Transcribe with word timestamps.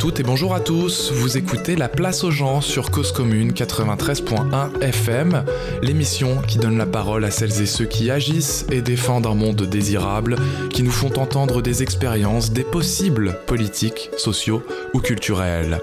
toutes 0.00 0.18
et 0.18 0.22
bonjour 0.22 0.54
à 0.54 0.60
tous. 0.60 1.12
Vous 1.12 1.36
écoutez 1.36 1.76
La 1.76 1.90
Place 1.90 2.24
aux 2.24 2.30
gens 2.30 2.62
sur 2.62 2.90
Cause 2.90 3.12
Commune 3.12 3.52
93.1 3.52 4.80
FM, 4.80 5.44
l'émission 5.82 6.40
qui 6.40 6.56
donne 6.56 6.78
la 6.78 6.86
parole 6.86 7.22
à 7.22 7.30
celles 7.30 7.60
et 7.60 7.66
ceux 7.66 7.84
qui 7.84 8.10
agissent 8.10 8.64
et 8.70 8.80
défendent 8.80 9.26
un 9.26 9.34
monde 9.34 9.60
désirable, 9.60 10.36
qui 10.70 10.82
nous 10.82 10.90
font 10.90 11.12
entendre 11.18 11.60
des 11.60 11.82
expériences, 11.82 12.50
des 12.50 12.64
possibles 12.64 13.36
politiques, 13.46 14.08
sociaux 14.16 14.62
ou 14.94 15.00
culturels. 15.00 15.80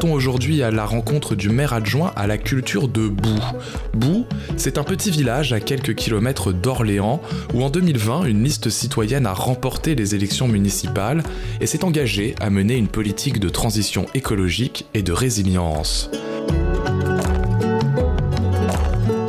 Partons 0.00 0.14
aujourd'hui 0.14 0.62
à 0.62 0.70
la 0.70 0.86
rencontre 0.86 1.34
du 1.34 1.50
maire 1.50 1.74
adjoint 1.74 2.10
à 2.16 2.26
la 2.26 2.38
culture 2.38 2.88
de 2.88 3.06
Bou. 3.06 3.38
Bou, 3.92 4.24
c'est 4.56 4.78
un 4.78 4.82
petit 4.82 5.10
village 5.10 5.52
à 5.52 5.60
quelques 5.60 5.94
kilomètres 5.94 6.52
d'Orléans 6.52 7.20
où 7.52 7.62
en 7.62 7.68
2020 7.68 8.24
une 8.24 8.42
liste 8.42 8.70
citoyenne 8.70 9.26
a 9.26 9.34
remporté 9.34 9.94
les 9.94 10.14
élections 10.14 10.48
municipales 10.48 11.22
et 11.60 11.66
s'est 11.66 11.84
engagée 11.84 12.34
à 12.40 12.48
mener 12.48 12.78
une 12.78 12.88
politique 12.88 13.40
de 13.40 13.50
transition 13.50 14.06
écologique 14.14 14.86
et 14.94 15.02
de 15.02 15.12
résilience. 15.12 16.08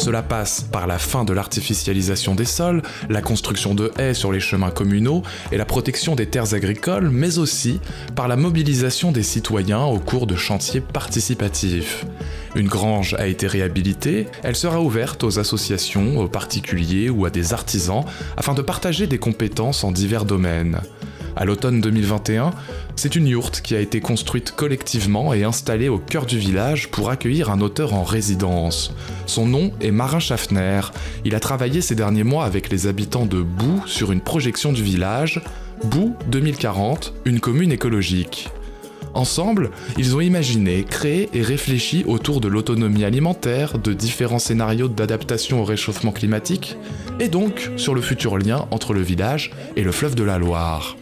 Cela 0.01 0.23
passe 0.23 0.61
par 0.61 0.87
la 0.87 0.97
fin 0.97 1.25
de 1.25 1.31
l'artificialisation 1.31 2.33
des 2.33 2.45
sols, 2.45 2.81
la 3.07 3.21
construction 3.21 3.75
de 3.75 3.91
haies 3.99 4.15
sur 4.15 4.31
les 4.31 4.39
chemins 4.39 4.71
communaux 4.71 5.21
et 5.51 5.57
la 5.57 5.65
protection 5.65 6.15
des 6.15 6.25
terres 6.25 6.55
agricoles, 6.55 7.11
mais 7.11 7.37
aussi 7.37 7.79
par 8.15 8.27
la 8.27 8.35
mobilisation 8.35 9.11
des 9.11 9.21
citoyens 9.21 9.83
au 9.83 9.99
cours 9.99 10.25
de 10.25 10.35
chantiers 10.35 10.81
participatifs. 10.81 12.07
Une 12.55 12.67
grange 12.67 13.13
a 13.19 13.27
été 13.27 13.45
réhabilitée, 13.45 14.25
elle 14.41 14.55
sera 14.55 14.81
ouverte 14.81 15.23
aux 15.23 15.38
associations, 15.38 16.17
aux 16.17 16.27
particuliers 16.27 17.11
ou 17.11 17.27
à 17.27 17.30
des 17.30 17.53
artisans 17.53 18.03
afin 18.38 18.55
de 18.55 18.63
partager 18.63 19.05
des 19.05 19.19
compétences 19.19 19.83
en 19.83 19.91
divers 19.91 20.25
domaines. 20.25 20.81
À 21.35 21.45
l'automne 21.45 21.81
2021, 21.81 22.51
c'est 22.95 23.15
une 23.15 23.27
yourte 23.27 23.61
qui 23.61 23.75
a 23.75 23.79
été 23.79 24.01
construite 24.01 24.51
collectivement 24.51 25.33
et 25.33 25.43
installée 25.43 25.89
au 25.89 25.97
cœur 25.97 26.25
du 26.25 26.37
village 26.37 26.89
pour 26.89 27.09
accueillir 27.09 27.49
un 27.49 27.61
auteur 27.61 27.93
en 27.93 28.03
résidence. 28.03 28.93
Son 29.25 29.45
nom 29.45 29.71
est 29.79 29.91
Marin 29.91 30.19
Schaffner. 30.19 30.81
Il 31.25 31.35
a 31.35 31.39
travaillé 31.39 31.81
ces 31.81 31.95
derniers 31.95 32.23
mois 32.23 32.45
avec 32.45 32.69
les 32.69 32.87
habitants 32.87 33.25
de 33.25 33.41
Bou 33.41 33.81
sur 33.85 34.11
une 34.11 34.21
projection 34.21 34.73
du 34.73 34.83
village, 34.83 35.41
Bou 35.85 36.15
2040, 36.27 37.13
une 37.25 37.39
commune 37.39 37.71
écologique. 37.71 38.49
Ensemble, 39.13 39.71
ils 39.97 40.15
ont 40.15 40.21
imaginé, 40.21 40.83
créé 40.83 41.29
et 41.33 41.41
réfléchi 41.41 42.05
autour 42.07 42.39
de 42.39 42.47
l'autonomie 42.47 43.03
alimentaire, 43.03 43.77
de 43.77 43.93
différents 43.93 44.39
scénarios 44.39 44.87
d'adaptation 44.87 45.61
au 45.61 45.65
réchauffement 45.65 46.11
climatique, 46.11 46.77
et 47.19 47.27
donc 47.27 47.71
sur 47.75 47.93
le 47.93 48.02
futur 48.02 48.37
lien 48.37 48.67
entre 48.71 48.93
le 48.93 49.02
village 49.02 49.52
et 49.75 49.83
le 49.83 49.91
fleuve 49.91 50.15
de 50.15 50.23
la 50.23 50.37
Loire. 50.37 50.95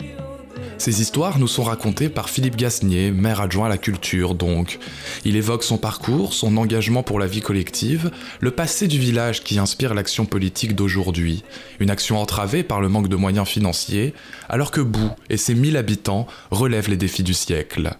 Ces 0.80 1.02
histoires 1.02 1.39
nous 1.39 1.47
sont 1.49 1.63
racontées 1.63 2.08
par 2.08 2.30
Philippe 2.30 2.55
Gasnier, 2.55 3.11
maire 3.11 3.41
adjoint 3.41 3.66
à 3.66 3.69
la 3.69 3.77
culture 3.77 4.33
donc. 4.33 4.80
Il 5.25 5.35
évoque 5.35 5.66
son 5.66 5.77
parcours, 5.77 6.33
son 6.33 6.55
engagement 6.55 7.03
pour 7.03 7.19
la 7.19 7.27
vie 7.27 7.41
collective, 7.41 8.11
le 8.39 8.52
passé 8.52 8.88
du 8.88 8.97
village 8.97 9.44
qui 9.44 9.59
inspire 9.59 9.94
l'action 9.94 10.25
politique 10.25 10.75
d'aujourd'hui. 10.75 11.44
Une 11.81 11.89
action 11.89 12.17
entravée 12.17 12.63
par 12.63 12.80
le 12.80 12.88
manque 12.88 13.09
de 13.09 13.17
moyens 13.17 13.45
financiers, 13.45 14.13
alors 14.47 14.72
que 14.72 14.80
Bou 14.80 15.09
et 15.30 15.35
ses 15.35 15.53
1000 15.53 15.75
habitants 15.75 16.27
relèvent 16.50 16.89
les 16.89 16.97
défis 16.97 17.23
du 17.23 17.33
siècle. 17.33 17.97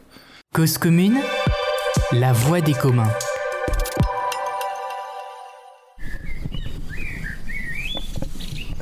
Cause 0.56 0.78
commune, 0.78 1.20
la 2.14 2.32
voix 2.32 2.62
des 2.62 2.74
communs. 2.74 3.12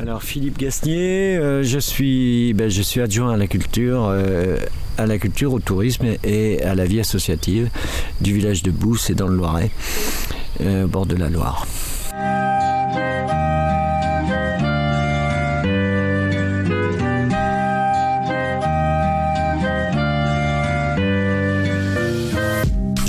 Alors 0.07 0.23
Philippe 0.23 0.57
Gasnier, 0.57 1.35
euh, 1.35 1.63
je, 1.63 1.79
suis, 1.79 2.53
ben, 2.53 2.69
je 2.69 2.81
suis 2.81 3.01
adjoint 3.01 3.34
à 3.34 3.35
la 3.35 3.45
culture, 3.45 4.06
euh, 4.06 4.56
à 4.97 5.06
la 5.06 5.18
culture, 5.18 5.51
au 5.51 5.59
tourisme 5.59 6.06
et 6.23 6.63
à 6.63 6.75
la 6.75 6.85
vie 6.85 7.01
associative 7.01 7.69
du 8.22 8.34
village 8.34 8.63
de 8.63 8.72
Bousse 8.72 9.09
et 9.09 9.16
dans 9.16 9.28
le 9.28 9.35
Loiret, 9.35 9.69
euh, 10.62 10.85
au 10.85 10.88
bord 10.88 11.07
de 11.07 11.18
la 11.18 11.28
Loire. 11.28 11.68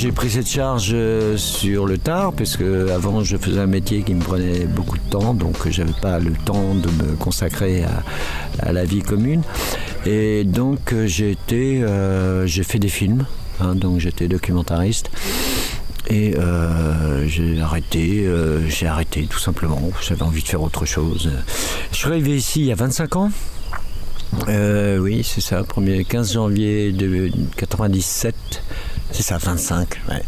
J'ai 0.01 0.13
pris 0.13 0.31
cette 0.31 0.49
charge 0.49 0.91
euh, 0.93 1.37
sur 1.37 1.85
le 1.85 1.99
tard, 1.99 2.33
parce 2.33 2.57
que 2.57 2.89
avant 2.91 3.25
je 3.25 3.37
faisais 3.37 3.59
un 3.59 3.67
métier 3.67 4.03
qui 4.03 4.15
me 4.15 4.21
prenait 4.21 4.65
beaucoup 4.65 4.97
de 4.97 5.03
temps, 5.11 5.35
donc 5.35 5.69
j'avais 5.71 5.91
pas 6.01 6.21
le 6.21 6.35
temps 6.35 6.77
de 6.77 6.89
me 7.03 7.17
consacrer 7.17 7.83
à, 8.63 8.73
la 8.73 8.85
vie 8.85 9.01
commune. 9.01 9.43
Et 10.07 10.45
donc 10.45 10.93
euh, 10.93 11.09
j'ai 11.09 11.37
euh, 11.51 12.47
j'ai 12.47 12.63
fait 12.63 12.79
des 12.79 12.89
films, 12.89 13.27
hein, 13.61 13.75
donc 13.75 13.99
j'étais 13.99 14.29
documentariste. 14.29 15.11
Et 16.09 16.37
j'ai 17.27 17.61
arrêté, 17.61 18.25
j'ai 18.69 18.87
arrêté 18.87 19.27
tout 19.29 19.41
simplement. 19.41 19.83
J'avais 20.01 20.23
envie 20.23 20.43
de 20.45 20.49
faire 20.49 20.63
autre 20.63 20.87
chose. 20.87 21.29
Je 21.91 21.97
suis 21.97 22.07
arrivé 22.07 22.37
ici 22.37 22.61
il 22.61 22.67
y 22.67 22.73
a 22.73 22.77
25 22.77 23.17
ans. 23.17 23.31
oui, 24.47 25.25
c'est 25.25 25.41
ça, 25.41 25.63
1er 25.63 26.05
15 26.05 26.35
janvier 26.35 26.93
de 26.93 27.33
97. 27.57 28.63
C'est 29.13 29.23
ça, 29.23 29.39
25. 29.39 29.89
Ouais. 30.09 30.23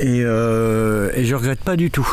Et, 0.00 0.22
euh, 0.24 1.10
et 1.14 1.24
je 1.24 1.34
regrette 1.34 1.60
pas 1.60 1.76
du 1.76 1.90
tout. 1.90 2.08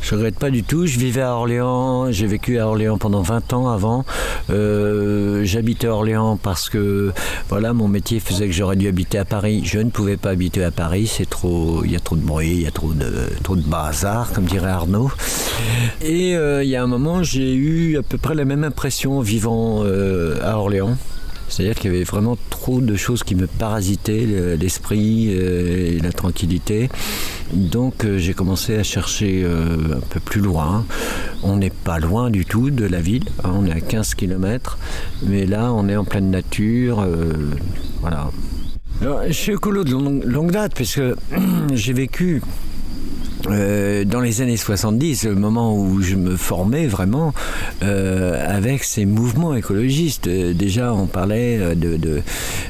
Je 0.00 0.16
regrette 0.16 0.38
pas 0.38 0.50
du 0.50 0.64
tout. 0.64 0.86
Je 0.86 0.98
vivais 0.98 1.22
à 1.22 1.32
Orléans. 1.32 2.10
J'ai 2.10 2.26
vécu 2.26 2.58
à 2.58 2.66
Orléans 2.66 2.98
pendant 2.98 3.22
20 3.22 3.52
ans 3.52 3.68
avant. 3.68 4.04
Euh, 4.50 5.44
j'habitais 5.44 5.86
à 5.86 5.92
Orléans 5.92 6.36
parce 6.36 6.68
que 6.68 7.12
voilà, 7.48 7.72
mon 7.72 7.86
métier 7.86 8.18
faisait 8.18 8.46
que 8.46 8.52
j'aurais 8.52 8.76
dû 8.76 8.88
habiter 8.88 9.18
à 9.18 9.24
Paris. 9.24 9.62
Je 9.64 9.78
ne 9.78 9.90
pouvais 9.90 10.16
pas 10.16 10.30
habiter 10.30 10.64
à 10.64 10.72
Paris. 10.72 11.06
C'est 11.06 11.30
trop. 11.30 11.82
Il 11.84 11.92
y 11.92 11.96
a 11.96 12.00
trop 12.00 12.16
de 12.16 12.20
bruit, 12.20 12.50
il 12.50 12.62
y 12.62 12.66
a 12.66 12.72
trop 12.72 12.92
de 12.92 13.62
bazar, 13.62 14.32
comme 14.32 14.44
dirait 14.44 14.70
Arnaud. 14.70 15.10
Et 16.00 16.36
euh, 16.36 16.64
il 16.64 16.70
y 16.70 16.76
a 16.76 16.82
un 16.82 16.88
moment, 16.88 17.22
j'ai 17.22 17.54
eu 17.54 17.96
à 17.96 18.02
peu 18.02 18.18
près 18.18 18.34
la 18.34 18.44
même 18.44 18.64
impression 18.64 19.20
vivant 19.20 19.84
à 19.84 20.56
Orléans. 20.56 20.96
C'est-à-dire 21.52 21.74
qu'il 21.74 21.92
y 21.92 21.94
avait 21.94 22.04
vraiment 22.04 22.38
trop 22.48 22.80
de 22.80 22.96
choses 22.96 23.22
qui 23.24 23.34
me 23.34 23.46
parasitaient, 23.46 24.26
l'esprit 24.58 25.28
et 25.28 25.98
la 26.00 26.10
tranquillité. 26.10 26.88
Donc 27.52 28.04
euh, 28.04 28.18
j'ai 28.18 28.32
commencé 28.32 28.76
à 28.76 28.82
chercher 28.82 29.42
euh, 29.44 29.98
un 29.98 30.00
peu 30.00 30.20
plus 30.20 30.40
loin. 30.40 30.86
On 31.42 31.56
n'est 31.56 31.70
pas 31.70 31.98
loin 31.98 32.30
du 32.30 32.46
tout 32.46 32.70
de 32.70 32.86
la 32.86 33.00
ville, 33.00 33.28
hein, 33.44 33.50
on 33.54 33.66
est 33.66 33.72
à 33.72 33.80
15 33.80 34.14
km, 34.14 34.78
mais 35.26 35.44
là 35.44 35.72
on 35.72 35.88
est 35.88 35.96
en 35.96 36.04
pleine 36.04 36.30
nature. 36.30 37.00
Euh, 37.00 37.32
voilà. 38.00 38.30
je 39.26 39.32
suis 39.32 39.52
écolo 39.52 39.84
de 39.84 39.92
longue 39.92 40.50
date 40.50 40.74
parce 40.74 40.94
que 40.94 41.16
j'ai 41.74 41.92
vécu 41.92 42.40
euh, 43.48 44.04
dans 44.04 44.20
les 44.20 44.40
années 44.40 44.56
70, 44.56 45.24
le 45.24 45.34
moment 45.34 45.76
où 45.76 46.00
je 46.00 46.14
me 46.16 46.36
formais 46.36 46.86
vraiment 46.86 47.32
euh, 47.82 48.42
avec 48.46 48.84
ces 48.84 49.04
mouvements 49.04 49.54
écologistes. 49.54 50.28
Euh, 50.28 50.52
déjà, 50.52 50.92
on 50.92 51.06
parlait 51.06 51.74
de, 51.74 52.22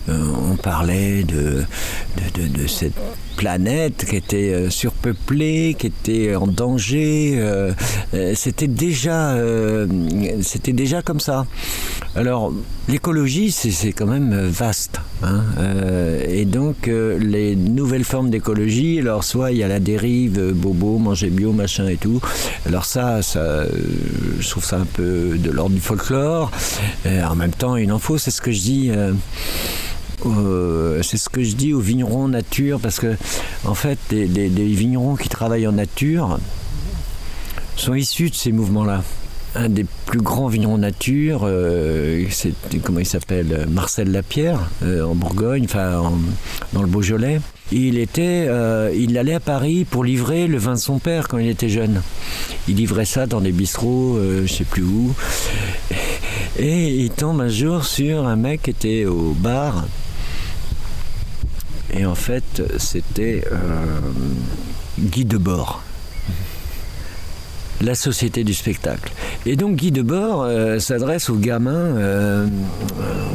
on 0.08 0.56
parlait 0.56 1.24
de, 1.24 1.64
de, 2.34 2.66
cette 2.66 2.94
planète 3.42 4.06
qui 4.08 4.14
était 4.14 4.70
surpeuplée, 4.70 5.74
qui 5.76 5.88
était 5.88 6.36
en 6.36 6.46
danger. 6.46 7.42
c'était 8.34 8.68
déjà, 8.68 9.36
c'était 10.42 10.72
déjà 10.72 11.02
comme 11.02 11.18
ça. 11.18 11.46
Alors, 12.14 12.52
l'écologie, 12.88 13.50
c'est 13.50 13.92
quand 13.92 14.06
même 14.06 14.46
vaste. 14.46 15.00
Hein, 15.24 15.42
et 16.28 16.44
donc, 16.44 16.86
les 16.86 17.56
nouvelles 17.56 18.04
formes 18.04 18.30
d'écologie, 18.30 19.00
alors 19.00 19.24
soit 19.24 19.50
il 19.50 19.58
y 19.58 19.64
a 19.64 19.68
la 19.68 19.80
dérive 19.80 20.52
bobo, 20.54 20.98
manger 20.98 21.30
bio, 21.30 21.52
machin 21.52 21.88
et 21.88 21.96
tout. 21.96 22.20
Alors 22.66 22.84
ça, 22.84 23.22
ça 23.22 23.40
euh, 23.40 23.66
je 24.38 24.48
trouve 24.48 24.64
ça 24.64 24.76
un 24.78 24.86
peu 24.86 25.36
de 25.36 25.50
l'ordre 25.50 25.74
du 25.74 25.80
folklore. 25.80 26.50
en 27.06 27.34
même 27.34 27.50
temps, 27.50 27.76
il 27.76 27.90
en 27.92 27.98
faut, 27.98 28.18
c'est 28.18 28.30
ce 28.30 28.40
que 28.40 28.52
je 28.52 28.60
dis. 28.60 28.90
Euh, 30.26 31.02
c'est 31.02 31.16
ce 31.16 31.28
que 31.28 31.42
je 31.42 31.54
dis 31.54 31.72
aux 31.72 31.80
vignerons 31.80 32.28
nature, 32.28 32.80
parce 32.80 32.98
que 33.00 33.16
en 33.64 33.74
fait, 33.74 33.98
les, 34.10 34.48
vignerons 34.48 35.16
qui 35.16 35.28
travaillent 35.28 35.66
en 35.66 35.72
nature 35.72 36.38
sont 37.76 37.94
issus 37.94 38.30
de 38.30 38.34
ces 38.34 38.52
mouvements-là 38.52 39.02
un 39.54 39.68
des 39.68 39.84
plus 40.06 40.22
grands 40.22 40.48
vignerons 40.48 40.78
nature, 40.78 41.42
euh, 41.44 42.24
c'est 42.30 42.54
comment 42.82 43.00
il 43.00 43.06
s'appelle 43.06 43.66
Marcel 43.68 44.10
Lapierre 44.10 44.70
en 44.82 45.14
Bourgogne, 45.14 45.64
enfin 45.66 46.10
dans 46.72 46.80
le 46.80 46.88
Beaujolais. 46.88 47.38
Il 47.74 47.96
était, 47.96 48.44
euh, 48.48 48.92
il 48.94 49.16
allait 49.16 49.32
à 49.32 49.40
Paris 49.40 49.86
pour 49.88 50.04
livrer 50.04 50.46
le 50.46 50.58
vin 50.58 50.74
de 50.74 50.78
son 50.78 50.98
père 50.98 51.26
quand 51.26 51.38
il 51.38 51.48
était 51.48 51.70
jeune. 51.70 52.02
Il 52.68 52.76
livrait 52.76 53.06
ça 53.06 53.26
dans 53.26 53.40
des 53.40 53.50
bistrots, 53.50 54.16
euh, 54.18 54.46
je 54.46 54.52
sais 54.52 54.64
plus 54.64 54.82
où. 54.82 55.14
Et 56.58 56.90
il 56.96 57.10
tombe 57.10 57.40
un 57.40 57.48
jour 57.48 57.84
sur 57.86 58.26
un 58.26 58.36
mec 58.36 58.62
qui 58.64 58.70
était 58.70 59.06
au 59.06 59.32
bar. 59.32 59.86
Et 61.90 62.06
en 62.06 62.14
fait, 62.14 62.62
c'était 62.78 63.44
euh, 63.52 63.56
Guy 64.98 65.24
Debord. 65.24 65.82
la 67.80 67.94
société 67.94 68.44
du 68.44 68.54
spectacle. 68.54 69.12
Et 69.44 69.56
donc 69.56 69.76
Guy 69.76 69.90
Debord 69.90 70.42
euh, 70.44 70.78
s'adresse 70.78 71.28
aux 71.28 71.36
gamins, 71.36 71.72
euh, 71.72 72.46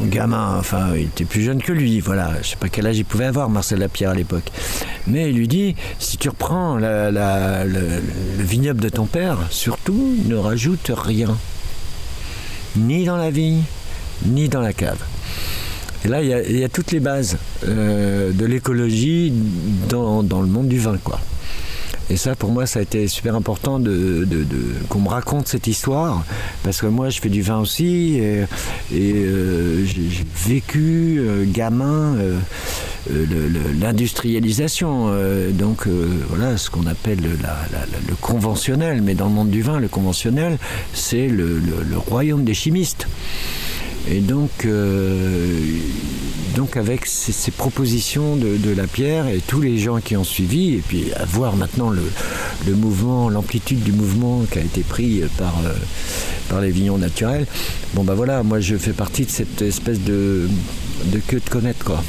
gamin, 0.06 0.56
enfin 0.58 0.96
il 0.96 1.04
était 1.04 1.26
plus 1.26 1.42
jeune 1.42 1.62
que 1.62 1.74
lui, 1.74 2.00
voilà, 2.00 2.32
je 2.42 2.50
sais 2.50 2.56
pas 2.56 2.70
quel 2.70 2.88
âge 2.88 2.98
il 2.98 3.04
pouvait 3.04 3.26
avoir 3.26 3.50
Marcel 3.50 3.80
Lapierre 3.80 4.12
à 4.12 4.16
l'époque. 4.16 4.50
Mais 5.06 5.30
il 5.30 5.38
lui 5.38 5.48
dit, 5.50 5.76
si 6.00 6.18
tu 6.18 6.30
reprends 6.30 6.78
le, 6.78 7.12
le 7.12 8.44
vignoble 8.44 8.80
de 8.80 8.90
ton 8.90 9.06
père, 9.06 9.38
surtout 9.50 10.16
ne 10.26 10.36
rajoute 10.36 10.92
rien, 10.96 11.38
ni 12.78 13.06
dans 13.06 13.18
la 13.18 13.30
vie, 13.32 13.62
ni 14.26 14.48
dans 14.48 14.62
la 14.62 14.74
cave. 14.74 15.00
Et 16.08 16.10
là, 16.10 16.22
il 16.22 16.58
y, 16.58 16.64
a 16.64 16.70
toutes 16.70 16.94
les 16.94 17.02
bases 17.02 17.38
euh, 17.68 18.32
de 18.32 18.46
l'écologie 18.46 19.34
dans, 19.90 20.24
dans, 20.24 20.40
le 20.40 20.48
monde 20.48 20.70
du 20.70 20.80
vin, 20.80 20.98
quoi. 21.04 21.20
Et 22.10 22.16
ça, 22.16 22.34
pour 22.34 22.50
moi, 22.50 22.66
ça 22.66 22.80
a 22.80 22.82
été 22.82 23.10
super 23.10 23.36
important 23.36 23.78
de, 23.78 24.26
qu'on 24.88 25.02
me 25.02 25.10
raconte 25.10 25.50
cette 25.50 25.68
histoire, 25.68 26.24
parce 26.64 26.80
que 26.80 26.86
moi, 26.86 27.10
je 27.10 27.20
fais 27.20 27.28
du 27.28 27.42
vin 27.42 27.60
aussi, 27.60 28.20
et, 28.20 28.46
euh, 28.94 29.84
j'ai 29.86 30.26
vécu, 30.48 31.18
euh, 31.20 31.44
gamin, 31.46 32.16
l'industrialisation. 33.78 35.12
donc, 35.52 35.88
voilà, 36.30 36.56
ce 36.56 36.70
qu'on 36.70 36.88
appelle 36.88 37.20
le 37.22 38.16
conventionnel, 38.22 39.02
mais 39.02 39.14
dans 39.14 39.28
le 39.28 39.34
monde 39.34 39.50
du 39.50 39.62
vin, 39.62 39.78
le 39.78 39.90
conventionnel, 39.90 40.58
c'est 40.94 41.28
le 41.28 41.60
royaume 41.98 42.46
des 42.46 42.54
chimistes. 42.54 43.08
Et 44.10 44.22
donc, 44.22 44.66
euh, 44.66 45.60
donc 46.56 46.78
avec 46.78 47.06
ces, 47.06 47.52
propositions 47.52 48.38
de, 48.38 48.74
la 48.76 48.88
pierre 48.88 49.28
et 49.28 49.42
tous 49.46 49.60
les 49.60 49.78
gens 49.78 50.00
qui 50.00 50.16
ont 50.16 50.24
suivi, 50.24 50.76
et 50.76 50.84
puis 50.88 51.12
à 51.14 51.26
voir 51.26 51.56
maintenant 51.56 51.90
le, 51.90 52.02
mouvement, 52.76 53.30
l'amplitude 53.30 53.84
du 53.84 53.92
mouvement 53.92 54.44
qui 54.50 54.60
a 54.60 54.62
été 54.62 54.82
pris 54.82 55.24
par, 55.38 55.56
euh, 55.66 56.62
les 56.62 56.72
vignons 56.72 56.98
naturels, 56.98 57.46
bon 57.94 58.04
ben 58.04 58.14
voilà, 58.14 58.44
moi 58.44 58.62
je 58.62 58.78
fais 58.78 58.94
partie 58.94 59.26
de 59.26 59.30
cette 59.30 59.62
espèce 59.62 60.00
de, 60.00 60.48
de 61.06 61.20
queue 61.20 61.42
de 61.44 61.50
connaître 61.50 61.84
quoi. 61.84 62.02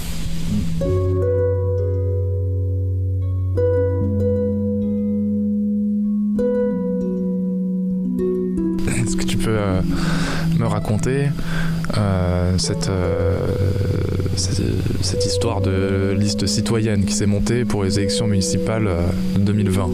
Est-ce 8.97 9.17
que 9.17 9.25
tu 9.25 9.37
peux 9.37 9.51
euh, 9.51 9.81
me 10.59 10.67
raconter 10.67 11.29
euh, 11.97 11.99
euh, 11.99 12.57
cette, 12.59 12.91
cette, 15.03 15.27
histoire 15.27 15.61
de 15.61 16.15
liste 16.17 16.47
citoyenne 16.47 17.05
qui 17.05 17.13
s'est 17.13 17.27
montée 17.27 17.65
pour 17.65 17.85
les 17.85 17.99
élections 17.99 18.27
municipales 18.27 18.87
euh, 18.87 19.03
de 19.37 19.41
2020. 19.43 19.91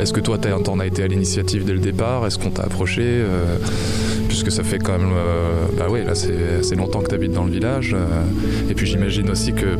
Est-ce 0.00 0.12
que 0.12 0.20
toi, 0.20 0.38
t'en 0.38 0.78
as 0.78 0.86
été 0.86 1.02
à 1.02 1.06
l'initiative 1.08 1.64
dès 1.64 1.72
le 1.72 1.80
départ? 1.80 2.26
Est-ce 2.26 2.38
qu'on 2.38 2.50
t'a 2.50 2.62
approché 2.62 3.20
Puisque 4.28 4.52
ça 4.52 4.62
fait 4.62 4.78
quand 4.78 4.96
même... 4.96 5.10
bah 5.76 5.86
oui, 5.90 6.04
là, 6.04 6.14
c'est 6.14 6.76
longtemps 6.76 7.00
que 7.00 7.08
tu 7.08 7.16
habites 7.16 7.32
dans 7.32 7.44
le 7.44 7.50
village. 7.50 7.96
et 8.70 8.74
puis 8.74 8.86
j'imagine 8.86 9.28
aussi 9.28 9.52
que 9.54 9.76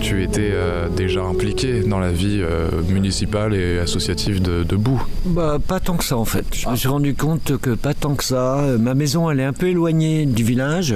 tu 0.00 0.22
étais 0.22 0.50
euh, 0.52 0.88
déjà 0.88 1.22
impliqué 1.22 1.80
dans 1.80 1.98
la 1.98 2.10
vie 2.10 2.40
euh, 2.42 2.68
municipale 2.88 3.54
et 3.54 3.78
associative 3.78 4.40
de, 4.40 4.64
de 4.64 4.76
Bout 4.76 5.00
bah, 5.26 5.58
Pas 5.64 5.80
tant 5.80 5.96
que 5.96 6.04
ça 6.04 6.16
en 6.16 6.24
fait. 6.24 6.46
Je 6.52 6.68
me 6.68 6.76
suis 6.76 6.88
rendu 6.88 7.14
compte 7.14 7.58
que 7.58 7.70
pas 7.70 7.94
tant 7.94 8.14
que 8.14 8.24
ça. 8.24 8.64
Ma 8.78 8.94
maison 8.94 9.30
elle 9.30 9.40
est 9.40 9.44
un 9.44 9.52
peu 9.52 9.68
éloignée 9.68 10.26
du 10.26 10.42
village. 10.42 10.94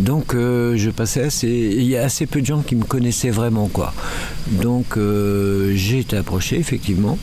Donc 0.00 0.34
je 0.34 0.90
passais 0.90 1.22
assez. 1.22 1.48
Il 1.48 1.84
y 1.84 1.96
a 1.96 2.02
assez 2.02 2.26
peu 2.26 2.40
de 2.40 2.46
gens 2.46 2.62
qui 2.62 2.74
me 2.74 2.84
connaissaient 2.84 3.30
vraiment 3.30 3.68
quoi. 3.68 3.92
Donc 4.50 4.98
j'ai 5.74 5.98
été 5.98 6.16
approché 6.16 6.58
effectivement 6.58 7.18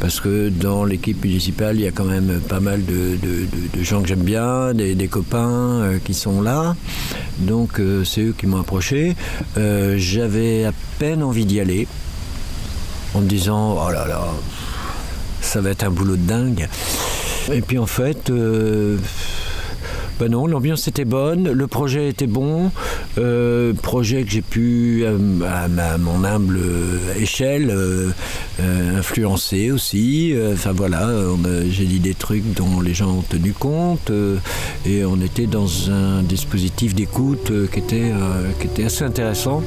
parce 0.00 0.20
que 0.20 0.50
dans 0.50 0.84
l'équipe 0.84 1.24
municipale, 1.24 1.76
il 1.76 1.82
y 1.82 1.86
a 1.86 1.90
quand 1.90 2.04
même 2.04 2.40
pas 2.48 2.60
mal 2.60 2.82
de, 2.84 3.18
gens 3.82 4.02
que 4.02 4.08
j'aime 4.08 4.22
bien, 4.22 4.74
des, 4.74 5.08
copains 5.08 5.80
euh, 5.82 5.98
qui 6.04 6.14
sont 6.14 6.42
là. 6.42 6.76
Donc 7.38 7.80
euh, 7.80 8.04
c'est 8.04 8.22
eux 8.22 8.34
qui 8.36 8.46
m'ont 8.46 8.60
approché. 8.60 9.16
Euh, 9.56 9.96
j'avais 9.98 10.64
à 10.64 10.72
peine 10.98 11.22
envie 11.22 11.44
d'y 11.44 11.60
aller, 11.60 11.86
en 13.14 13.20
me 13.20 13.26
disant, 13.26 13.76
oh 13.84 13.90
là 13.90 14.06
là, 14.06 14.26
ça 15.40 15.60
va 15.60 15.70
être 15.70 15.84
un 15.84 15.90
boulot 15.90 16.16
de 16.16 16.26
dingue. 16.26 16.68
Et 17.52 17.60
puis 17.60 17.78
en 17.78 17.86
fait, 17.86 18.30
ben 20.18 20.30
non, 20.30 20.46
l'ambiance 20.46 20.88
était 20.88 21.04
bonne, 21.04 21.50
le 21.52 21.66
projet 21.66 22.08
était 22.08 22.26
bon, 22.26 22.70
euh, 23.18 23.72
projet 23.72 24.24
que 24.24 24.30
j'ai 24.30 24.42
pu, 24.42 25.02
euh, 25.04 25.16
à, 25.46 25.98
mon 25.98 26.24
humble 26.24 26.60
échelle, 27.18 27.70
euh, 27.70 28.10
influencer 28.98 29.70
aussi. 29.70 30.34
Enfin 30.52 30.72
voilà, 30.72 31.10
j'ai 31.68 31.84
dit 31.84 32.00
des 32.00 32.14
trucs 32.14 32.52
dont 32.54 32.80
les 32.80 32.94
gens 32.94 33.18
ont 33.18 33.22
tenu 33.22 33.52
compte 33.52 34.10
et 34.84 35.04
on 35.04 35.20
était 35.20 35.46
dans 35.46 35.90
un 35.90 36.22
dispositif 36.22 36.94
d'écoute 36.94 37.52
qui, 37.72 37.80
qui 37.80 38.66
était 38.66 38.84
assez 38.84 39.04
intéressant. 39.04 39.62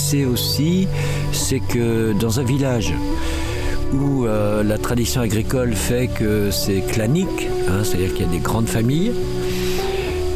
Qui 0.00 0.16
m'intéressait 0.16 0.24
aussi, 0.24 0.88
c'est 1.32 1.60
que 1.60 2.12
dans 2.12 2.40
un 2.40 2.44
village 2.44 2.94
où 3.92 4.24
euh, 4.24 4.62
la 4.62 4.78
tradition 4.78 5.20
agricole 5.20 5.74
fait 5.74 6.08
que 6.08 6.50
c'est 6.50 6.80
clanique, 6.80 7.48
hein, 7.68 7.82
c'est-à-dire 7.82 8.12
qu'il 8.14 8.26
y 8.26 8.28
a 8.28 8.32
des 8.32 8.38
grandes 8.38 8.68
familles, 8.68 9.12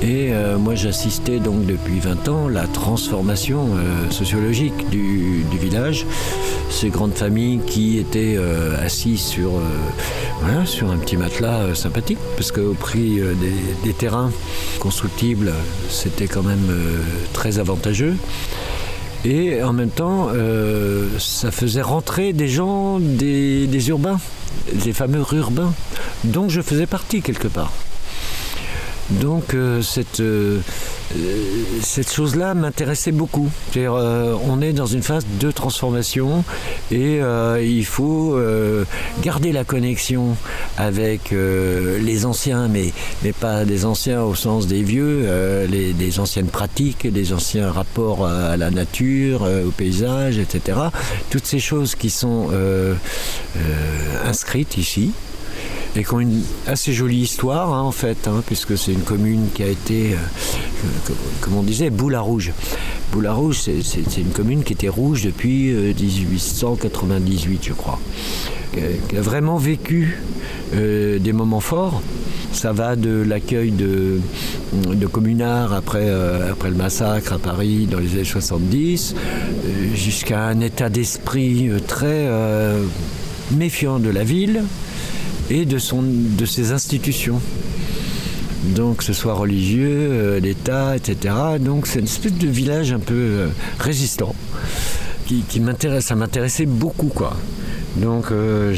et 0.03 0.33
euh, 0.33 0.59
moi 0.59 0.75
j'assistais 0.75 1.39
donc 1.39 1.65
depuis 1.67 2.01
20 2.01 2.29
ans 2.29 2.49
la 2.49 2.67
transformation 2.67 3.69
euh, 3.77 4.11
sociologique 4.11 4.91
du, 4.91 5.45
village. 5.59 6.05
Ces 6.69 6.91
grandes 6.91 7.15
familles 7.15 7.61
qui 7.67 7.99
étaient 7.99 8.37
assises 8.83 9.21
sur, 9.21 9.53
sur 10.65 10.91
un 10.91 10.97
petit 10.97 11.17
matelas 11.17 11.75
sympathique, 11.75 12.19
parce 12.37 12.51
qu'au 12.51 12.75
prix 12.75 13.21
des, 13.21 13.85
des, 13.85 13.93
terrains 13.93 14.33
constructibles, 14.81 15.53
c'était 15.89 16.27
quand 16.27 16.43
même 16.43 16.69
très 17.33 17.61
avantageux. 17.61 18.17
Et 19.25 19.63
en 19.63 19.73
même 19.73 19.91
temps, 19.91 20.29
euh, 20.35 21.09
ça 21.19 21.51
faisait 21.51 21.81
rentrer 21.81 22.35
des 22.35 22.49
gens, 22.49 22.99
des, 23.01 23.89
urbains, 23.89 24.21
des 24.73 24.93
fameux 24.93 25.25
urbains, 25.33 25.73
dont 26.25 26.49
je 26.51 26.61
faisais 26.61 26.87
partie 26.87 27.23
quelque 27.23 27.49
part. 27.49 27.73
Donc 29.11 29.55
euh, 29.55 29.81
cette, 29.81 30.21
euh, 30.21 30.61
cette 31.83 32.11
chose-là 32.11 32.55
m'intéressait 32.55 33.13
beaucoup. 33.13 33.51
Euh, 33.77 34.35
on 34.49 34.61
est 34.61 34.73
dans 34.73 34.87
une 34.87 35.03
phase 35.03 35.27
de 35.39 35.51
transformation 35.51 36.45
et 36.91 37.21
il 37.61 37.85
faut 37.85 38.39
garder 39.23 39.53
la 39.53 39.65
connexion 39.65 40.37
avec 40.77 41.31
les 41.33 42.27
anciens, 42.27 42.69
mais, 42.69 42.93
pas 43.41 43.65
des 43.65 43.85
anciens 43.85 44.23
au 44.23 44.35
sens 44.35 44.67
des 44.67 44.83
vieux, 44.83 45.27
des 45.69 46.21
anciennes 46.21 46.49
pratiques, 46.49 47.11
des 47.11 47.33
anciens 47.33 47.71
rapports 47.71 48.27
à 48.27 48.57
la 48.57 48.71
nature, 48.71 49.43
au 49.43 49.71
paysage, 49.71 50.39
etc. 50.39 50.79
Toutes 51.31 51.47
ces 51.47 51.61
choses 51.61 51.95
qui 51.95 52.11
sont 52.11 52.51
inscrites 54.25 54.77
ici 54.79 55.13
et 55.97 56.03
qui 56.03 56.13
ont 56.13 56.21
une 56.21 56.43
assez 56.67 56.93
jolie 56.93 57.21
histoire 57.21 57.73
hein, 57.73 57.83
en 57.83 57.93
fait, 57.93 58.27
hein, 58.27 58.43
puisque 58.47 58.77
c'est 58.77 58.93
une 58.93 59.03
commune 59.03 59.49
qui 59.55 59.63
a 59.63 59.69
été, 59.69 60.15
euh, 60.15 60.17
comme 61.41 61.57
on 61.57 61.63
disait, 61.63 61.91
Boula 61.91 62.21
Rouge. 62.21 62.53
Boula 63.13 63.33
Rouge, 63.33 63.61
c'est 63.61 64.17
une 64.17 64.31
commune 64.33 64.65
qui 64.65 64.73
était 64.73 64.89
rouge 64.89 65.23
depuis 65.23 65.73
1898, 65.73 67.55
euh, 67.55 67.59
je 67.63 67.73
crois, 67.73 68.01
qui 69.09 69.17
a 69.17 69.21
vraiment 69.21 69.57
vécu 69.57 70.19
euh, 70.75 71.21
des 71.21 71.33
moments 71.33 71.61
forts. 71.61 72.03
Ça 72.51 72.73
va 72.73 72.97
de 72.97 73.23
l'accueil 73.23 73.71
de, 73.71 74.21
de, 74.73 75.07
communards 75.07 75.73
après, 75.73 76.09
après 76.49 76.71
le 76.71 76.77
massacre 76.77 77.33
à 77.33 77.39
Paris 77.39 77.89
dans 77.91 77.99
les 77.99 78.13
années 78.13 78.25
70, 78.25 79.17
jusqu'à 79.95 80.45
un 80.45 80.61
état 80.61 80.89
d'esprit 80.89 81.69
très 81.89 82.29
méfiant 83.51 83.99
de 83.99 84.09
la 84.09 84.23
ville, 84.23 84.63
et 85.51 85.65
de, 85.65 85.79
son, 85.79 86.03
de 86.03 86.45
ses 86.47 86.73
institutions. 86.73 87.41
Donc, 88.75 88.99
que 88.99 89.05
ce 89.05 89.13
soit 89.13 89.35
religieux, 89.35 90.09
euh, 90.11 90.41
l'État, 90.41 90.97
etc. 90.97 91.35
Donc, 91.61 91.87
c'est 91.87 91.99
une 91.99 92.07
espèce 92.07 92.33
de 92.33 92.49
village 92.49 92.93
un 92.93 92.99
peu 92.99 93.15
euh, 93.15 93.49
résistant 93.79 94.35
qui, 95.27 95.61
m'intéresse. 95.61 96.07
Ça 96.07 96.15
m'intéressait 96.15 96.67
beaucoup, 96.67 97.09
quoi. 97.09 97.37
Donc 97.97 98.33
euh, 98.33 98.75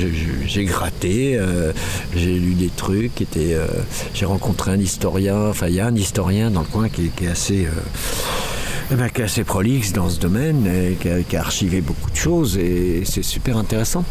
j'ai 0.46 0.64
gratté, 0.64 1.38
euh, 1.38 1.72
j'ai 2.14 2.34
lu 2.34 2.52
des 2.52 2.68
trucs, 2.68 3.24
euh, 3.36 3.66
j'ai 4.12 4.26
rencontré 4.26 4.72
un 4.72 4.78
historien, 4.78 5.48
enfin 5.48 5.68
il 5.68 5.74
y 5.74 5.80
a 5.80 5.86
un 5.86 5.94
historien 5.94 6.50
dans 6.50 6.60
le 6.60 6.66
coin 6.66 6.90
qui, 6.90 7.10
est 7.22 7.28
assez... 7.28 7.66
Eh 8.92 8.94
ben, 8.94 9.08
qui 9.08 9.22
est 9.22 9.24
assez 9.24 9.42
prolixe 9.42 9.92
dans 9.92 10.10
ce 10.10 10.20
domaine, 10.20 10.68
qui 11.00 11.36
a 11.36 11.40
archivé 11.40 11.80
beaucoup 11.80 12.10
de 12.10 12.16
choses 12.16 12.58
et 12.58 13.02
c'est 13.04 13.24
super 13.24 13.56
intéressant. 13.56 14.04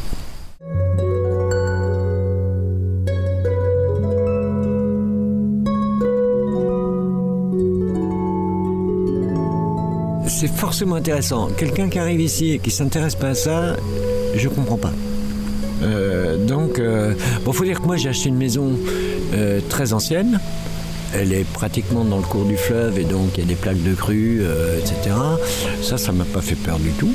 C'est 10.36 10.48
forcément 10.48 10.96
intéressant. 10.96 11.48
Quelqu'un 11.58 11.88
qui 11.88 11.98
arrive 11.98 12.20
ici 12.20 12.52
et 12.52 12.60
qui 12.60 12.70
s'intéresse 12.70 13.16
pas 13.16 13.30
à 13.30 13.36
ça, 13.36 13.78
je 14.36 14.50
comprends 14.50 14.78
pas. 14.78 14.92
Euh, 15.82 16.38
donc, 16.46 16.78
euh, 16.78 17.14
bon, 17.46 17.54
faut 17.54 17.64
dire 17.64 17.80
que 17.80 17.86
moi 17.86 17.96
j'ai 17.96 18.10
acheté 18.10 18.28
une 18.28 18.38
maison 18.38 18.74
euh, 19.34 19.62
très 19.70 19.94
ancienne. 19.94 20.42
Elle 21.14 21.32
est 21.32 21.46
pratiquement 21.46 22.04
dans 22.04 22.18
le 22.18 22.24
cours 22.24 22.44
du 22.44 22.58
fleuve 22.58 23.00
et 23.00 23.06
donc 23.06 23.38
il 23.38 23.42
y 23.42 23.44
a 23.44 23.46
des 23.48 23.56
plaques 23.56 23.82
de 23.82 23.94
crue, 23.94 24.42
etc. 24.78 25.16
Ça, 25.82 25.98
ça 25.98 26.12
m'a 26.12 26.26
pas 26.26 26.42
fait 26.42 26.56
peur 26.56 26.78
du 26.80 26.90
tout. 26.90 27.14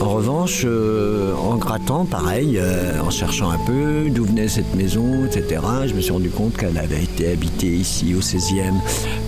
En 0.00 0.08
revanche, 0.08 0.66
en 0.66 1.54
grattant, 1.54 2.06
pareil, 2.06 2.60
en 3.00 3.10
cherchant 3.10 3.50
un 3.50 3.58
peu 3.58 4.10
d'où 4.10 4.24
venait 4.24 4.48
cette 4.48 4.74
maison, 4.74 5.26
etc., 5.26 5.60
je 5.86 5.94
me 5.94 6.00
suis 6.00 6.10
rendu 6.10 6.30
compte 6.30 6.56
qu'elle 6.56 6.76
avait 6.76 7.04
été 7.04 7.30
habitée 7.30 7.68
ici 7.68 8.16
au 8.16 8.20
16e 8.20 8.72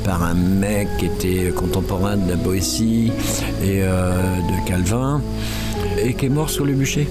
par 0.04 0.22
un 0.22 0.34
mec 0.34 0.88
qui 0.98 1.06
était 1.06 1.52
contemporain 1.54 2.16
de 2.16 2.28
la 2.30 2.36
Boétie 2.36 3.12
et 3.62 3.80
de 3.80 4.66
Calvin 4.66 5.20
et 6.02 6.14
qui 6.14 6.26
est 6.26 6.30
mort 6.30 6.50
sur 6.50 6.64
le 6.64 6.72
bûcher. 6.72 7.06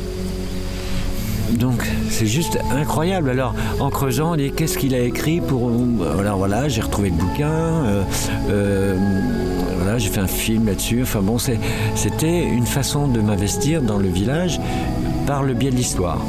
Donc 1.53 1.85
c'est 2.09 2.27
juste 2.27 2.57
incroyable. 2.71 3.29
Alors 3.29 3.53
en 3.79 3.89
creusant, 3.89 4.33
on 4.33 4.35
dit 4.35 4.51
qu'est-ce 4.51 4.77
qu'il 4.77 4.95
a 4.95 4.99
écrit 4.99 5.41
pour. 5.41 5.69
Alors 6.19 6.37
voilà, 6.37 6.67
j'ai 6.67 6.81
retrouvé 6.81 7.09
le 7.09 7.15
bouquin. 7.15 7.51
Euh, 7.51 8.03
euh, 8.49 8.95
voilà, 9.77 9.97
j'ai 9.97 10.09
fait 10.09 10.21
un 10.21 10.27
film 10.27 10.67
là-dessus. 10.67 11.01
Enfin 11.03 11.21
bon, 11.21 11.37
c'était 11.37 12.43
une 12.43 12.65
façon 12.65 13.07
de 13.07 13.19
m'investir 13.19 13.81
dans 13.81 13.97
le 13.97 14.07
village 14.07 14.59
par 15.27 15.43
le 15.43 15.53
biais 15.53 15.71
de 15.71 15.75
l'histoire. 15.75 16.21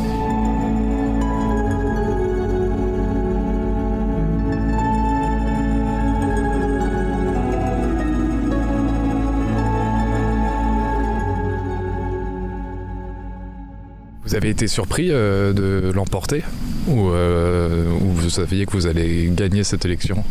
Vous 14.32 14.38
avez 14.38 14.48
été 14.48 14.66
surpris 14.66 15.08
euh, 15.10 15.52
de 15.52 15.92
l'emporter 15.92 16.42
euh, 16.88 17.84
ou, 18.00 18.12
vous 18.12 18.30
saviez 18.30 18.64
que 18.64 18.72
vous 18.72 18.86
allez 18.86 19.30
gagner 19.30 19.62
cette 19.62 19.84
élection? 19.84 20.24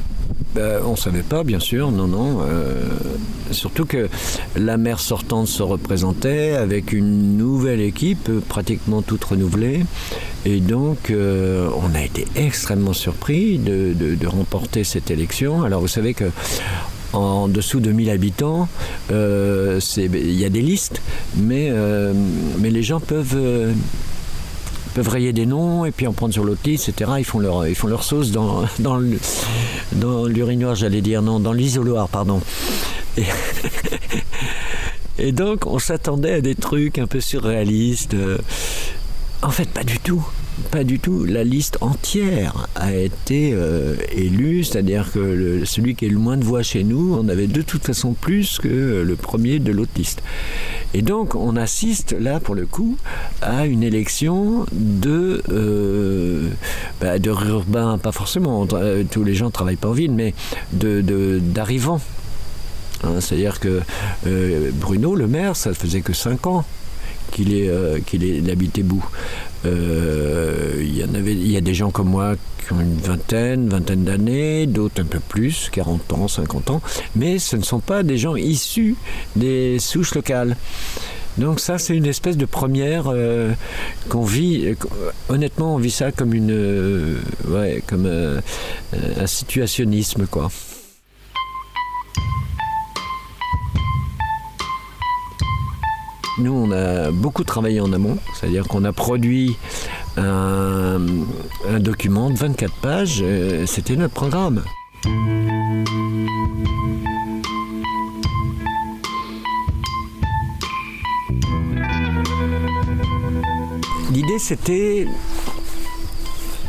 Ben, 0.56 0.82
On 0.84 0.94
ne 0.94 0.98
savait 0.98 1.22
pas, 1.22 1.44
bien 1.44 1.60
sûr, 1.60 1.92
non, 1.92 2.08
non. 2.08 2.40
Euh, 2.42 2.74
surtout 3.52 3.86
que 3.86 4.10
la 4.56 4.78
maire 4.78 5.00
sortante 5.00 5.46
se 5.46 5.62
représentait 5.62 6.54
avec 6.54 6.94
une 6.94 7.38
nouvelle 7.38 7.80
équipe, 7.80 8.28
pratiquement 8.50 9.04
toute 9.04 9.24
renouvelée. 9.24 9.86
Et 10.46 10.62
donc, 10.62 11.14
on 11.14 11.94
a 11.94 12.02
été 12.04 12.26
extrêmement 12.36 12.94
surpris 12.94 13.60
de, 13.60 13.94
de, 13.94 14.28
remporter 14.28 14.84
cette 14.84 15.12
élection. 15.12 15.62
Alors, 15.62 15.80
vous 15.80 15.88
savez 15.88 16.16
que 16.16 16.26
en 17.14 17.48
dessous 17.48 17.80
de 17.80 17.92
1000 17.92 18.10
habitants, 18.10 18.68
euh, 19.12 19.80
il 19.98 20.40
y 20.40 20.46
a 20.46 20.50
des 20.50 20.62
listes, 20.62 21.02
mais, 21.36 21.70
euh, 21.72 22.14
mais 22.60 22.70
les 22.70 22.84
gens 22.84 23.00
peuvent, 23.00 23.36
euh, 23.36 23.74
peuvent 24.94 25.10
rayer 25.10 25.34
des 25.34 25.46
noms 25.46 25.86
et 25.86 25.92
puis 25.92 26.08
en 26.08 26.14
prendre 26.14 26.34
sur 26.34 26.44
l'autre 26.44 26.62
liste, 26.66 26.90
etc. 26.90 27.12
Ils 27.20 27.26
font 27.26 27.40
leur, 27.40 27.68
ils 27.68 27.76
font 27.76 27.88
leur 27.88 28.04
sauce 28.04 28.32
dans, 28.32 28.64
dans 28.80 30.26
l'urinoir, 30.26 30.76
j'allais 30.76 31.02
dire, 31.02 31.22
non, 31.22 31.40
dans 31.40 31.54
l'isoloir, 31.54 32.08
pardon. 32.10 32.42
Et, 33.18 33.24
et, 35.20 35.32
donc, 35.32 35.66
on 35.68 35.80
s'attendait 35.80 36.34
à 36.34 36.42
des 36.42 36.56
trucs 36.56 36.98
un 36.98 37.08
peu 37.08 37.20
surréalistes. 37.20 38.16
En 39.42 39.50
fait, 39.50 39.70
pas 39.70 39.84
du 39.84 40.00
tout. 40.00 40.26
Pas 40.70 40.84
du 40.84 41.00
tout. 41.00 41.26
La 41.26 41.44
liste 41.44 41.78
entière 41.82 42.68
a 42.76 42.94
été 42.94 43.52
euh, 43.54 43.96
élue, 44.12 44.64
c'est-à-dire 44.64 45.12
que 45.12 45.64
celui 45.66 45.96
qui 45.96 46.06
est 46.06 46.10
le 46.10 46.20
moins 46.20 46.38
de 46.38 46.44
voix 46.44 46.62
chez 46.62 46.84
nous, 46.84 47.18
on 47.20 47.28
avait 47.30 47.48
de 47.48 47.62
toute 47.62 47.86
façon 47.86 48.14
plus 48.14 48.60
que 48.60 49.02
le 49.02 49.16
premier 49.16 49.60
de 49.60 49.72
l'autre 49.72 49.92
liste. 49.96 50.22
Et 50.94 51.02
donc, 51.02 51.36
on 51.36 51.56
assiste 51.56 52.16
là, 52.18 52.40
pour 52.40 52.56
le 52.56 52.66
coup, 52.66 52.98
à 53.42 53.66
une 53.66 53.84
élection 53.84 54.66
de, 54.72 55.42
euh, 55.50 56.50
bah, 57.00 57.18
de 57.18 57.30
urbain, 57.30 57.98
pas 57.98 58.12
forcément, 58.12 58.68
euh, 58.74 59.04
tous 59.10 59.24
les 59.24 59.34
gens 59.34 59.48
ne 59.48 59.52
travaillent 59.52 59.76
pas 59.78 59.90
en 59.90 59.94
ville, 59.94 60.12
mais 60.12 60.34
d'arrivants. 60.74 62.02
De, 63.04 63.08
hein, 63.08 63.22
c'est-à-dire 63.22 63.60
que 63.60 63.82
Bruno, 64.74 65.16
le 65.16 65.28
maire, 65.28 65.56
ça 65.56 65.74
faisait 65.74 66.02
que 66.02 66.14
5 66.14 66.48
ans 66.48 66.66
qu'il 67.32 67.54
est, 67.54 67.70
euh, 67.70 68.00
qu'il 68.06 68.24
est 68.24 68.50
habitait 68.52 68.84
Bout. 68.84 69.04
Euh, 69.66 70.76
il 70.80 70.96
y 70.96 71.52
y 71.52 71.58
a 71.58 71.62
des 71.62 71.74
gens 71.74 71.92
comme 71.92 72.10
moi 72.10 72.36
qui 72.66 72.74
ont 72.74 72.82
une 72.82 72.98
vingtaine, 72.98 73.70
vingtaine 73.70 74.04
d'années, 74.04 74.66
d'autres 74.66 75.02
un 75.02 75.06
peu 75.06 75.20
plus, 75.20 75.70
40 75.72 76.14
ans, 76.14 76.28
50 76.28 76.70
ans, 76.72 76.82
mais 77.16 77.40
ce 77.40 77.56
ne 77.56 77.64
sont 77.64 77.80
pas 77.80 78.04
des 78.04 78.18
gens 78.18 78.36
issus 78.36 78.96
des 79.36 79.78
souches 79.80 80.16
locales. 80.16 80.58
Donc 81.38 81.60
ça, 81.60 81.78
c'est 81.78 81.96
une 81.96 82.08
espèce 82.08 82.38
de 82.38 82.46
première 82.46 83.06
euh, 83.08 83.52
qu'on 84.10 84.26
vit. 84.26 84.76
honnêtement, 85.30 85.76
on 85.76 85.78
vit 85.78 85.92
ça 85.92 86.12
comme 86.12 86.34
une, 86.34 87.18
ouais, 87.48 87.82
comme 87.88 88.08
un 88.08 89.28
situationnisme, 89.28 90.26
quoi. 90.26 90.52
Nous, 96.42 96.54
on 96.54 96.72
a 96.72 97.12
beaucoup 97.12 97.44
travaillé 97.44 97.82
en 97.82 97.94
amont, 97.94 98.18
c'est-à-dire 98.34 98.68
qu'on 98.68 98.84
a 98.84 98.92
produit 98.92 99.58
un, 100.18 101.00
document 101.80 102.32
de 102.32 102.38
24 102.38 102.74
pages, 102.82 103.20
euh, 103.22 103.68
c'était 103.68 103.96
notre 103.96 104.16
programme. 104.16 104.64
L'idée, 114.12 114.40
c'était 114.40 115.06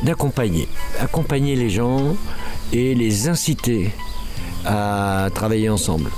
d'accompagner, 0.02 0.68
accompagner 1.00 1.56
les 1.56 1.70
gens 1.70 2.14
et 2.74 2.94
les 2.94 3.26
inciter 3.28 3.90
à 4.66 5.30
travailler 5.34 5.70
ensemble. 5.70 6.10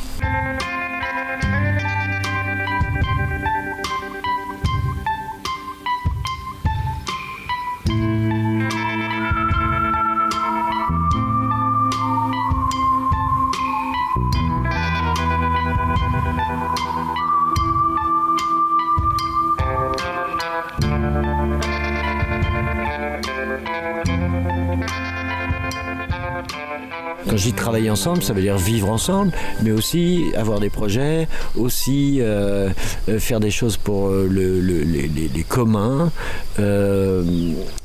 Ensemble, 27.91 28.23
ça 28.23 28.33
veut 28.33 28.43
dire 28.43 28.57
vivre 28.57 28.89
ensemble, 28.89 29.33
mais 29.63 29.71
aussi 29.71 30.25
avoir 30.37 30.61
des 30.61 30.71
projets, 30.71 31.29
aussi 31.57 32.19
euh, 32.21 32.71
euh, 33.09 33.19
faire 33.19 33.41
des 33.41 33.51
choses 33.51 33.77
pour 33.77 34.09
euh, 34.09 34.29
les, 34.29 35.45
communs. 35.49 36.11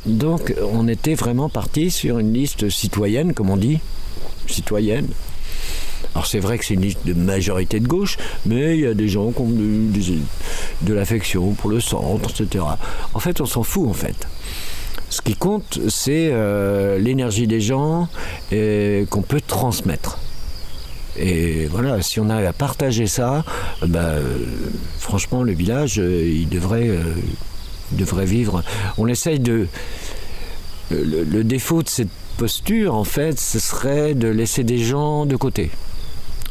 donc 0.05 0.53
on 0.73 0.87
était 0.87 1.15
vraiment 1.15 1.49
parti 1.49 1.91
sur 1.91 2.19
une 2.19 2.33
liste 2.33 2.69
citoyenne, 2.69 3.33
comme 3.33 3.49
on 3.49 3.57
dit, 3.57 3.79
citoyenne. 4.47 5.07
Alors 6.15 6.25
c'est 6.25 6.39
vrai 6.39 6.57
que 6.57 6.65
c'est 6.65 6.73
une 6.73 6.81
liste 6.81 7.05
de 7.05 7.13
majorité 7.13 7.79
de 7.79 7.87
gauche, 7.87 8.17
mais 8.45 8.77
il 8.77 8.81
y 8.81 8.87
a 8.87 8.93
des 8.93 9.07
gens 9.07 9.31
qui 9.31 9.41
ont 9.41 9.49
de, 9.49 9.91
de 10.81 10.93
l'affection 10.93 11.51
pour 11.51 11.69
le 11.69 11.79
centre, 11.79 12.29
etc. 12.31 12.63
En 13.13 13.19
fait, 13.19 13.41
on 13.41 13.45
s'en 13.45 13.63
fout 13.63 13.87
en 13.87 13.93
fait. 13.93 14.27
Ce 15.09 15.21
qui 15.21 15.35
compte, 15.35 15.79
c'est 15.89 16.29
euh, 16.31 16.99
l'énergie 16.99 17.47
des 17.47 17.61
gens 17.61 18.07
qu'on 18.51 19.21
peut 19.21 19.41
transmettre. 19.45 20.19
Et 21.17 21.65
voilà, 21.65 22.01
si 22.01 22.19
on 22.19 22.29
arrive 22.29 22.45
à 22.45 22.53
partager 22.53 23.07
ça, 23.07 23.43
bah, 23.85 24.15
franchement, 24.99 25.43
le 25.43 25.51
village, 25.51 25.99
euh, 25.99 26.23
il 26.23 26.47
devrait, 26.47 26.87
euh, 26.87 27.03
devrait 27.91 28.25
vivre. 28.25 28.63
On 28.97 29.07
essaye 29.07 29.39
de. 29.39 29.67
Le, 30.91 31.43
défaut 31.43 31.83
de 31.83 31.89
cette 31.89 32.09
posture, 32.37 32.95
en 32.95 33.03
fait, 33.03 33.39
ce 33.39 33.59
serait 33.59 34.15
de 34.15 34.27
laisser 34.27 34.63
des 34.63 34.79
gens 34.79 35.27
de 35.27 35.35
côté. 35.35 35.69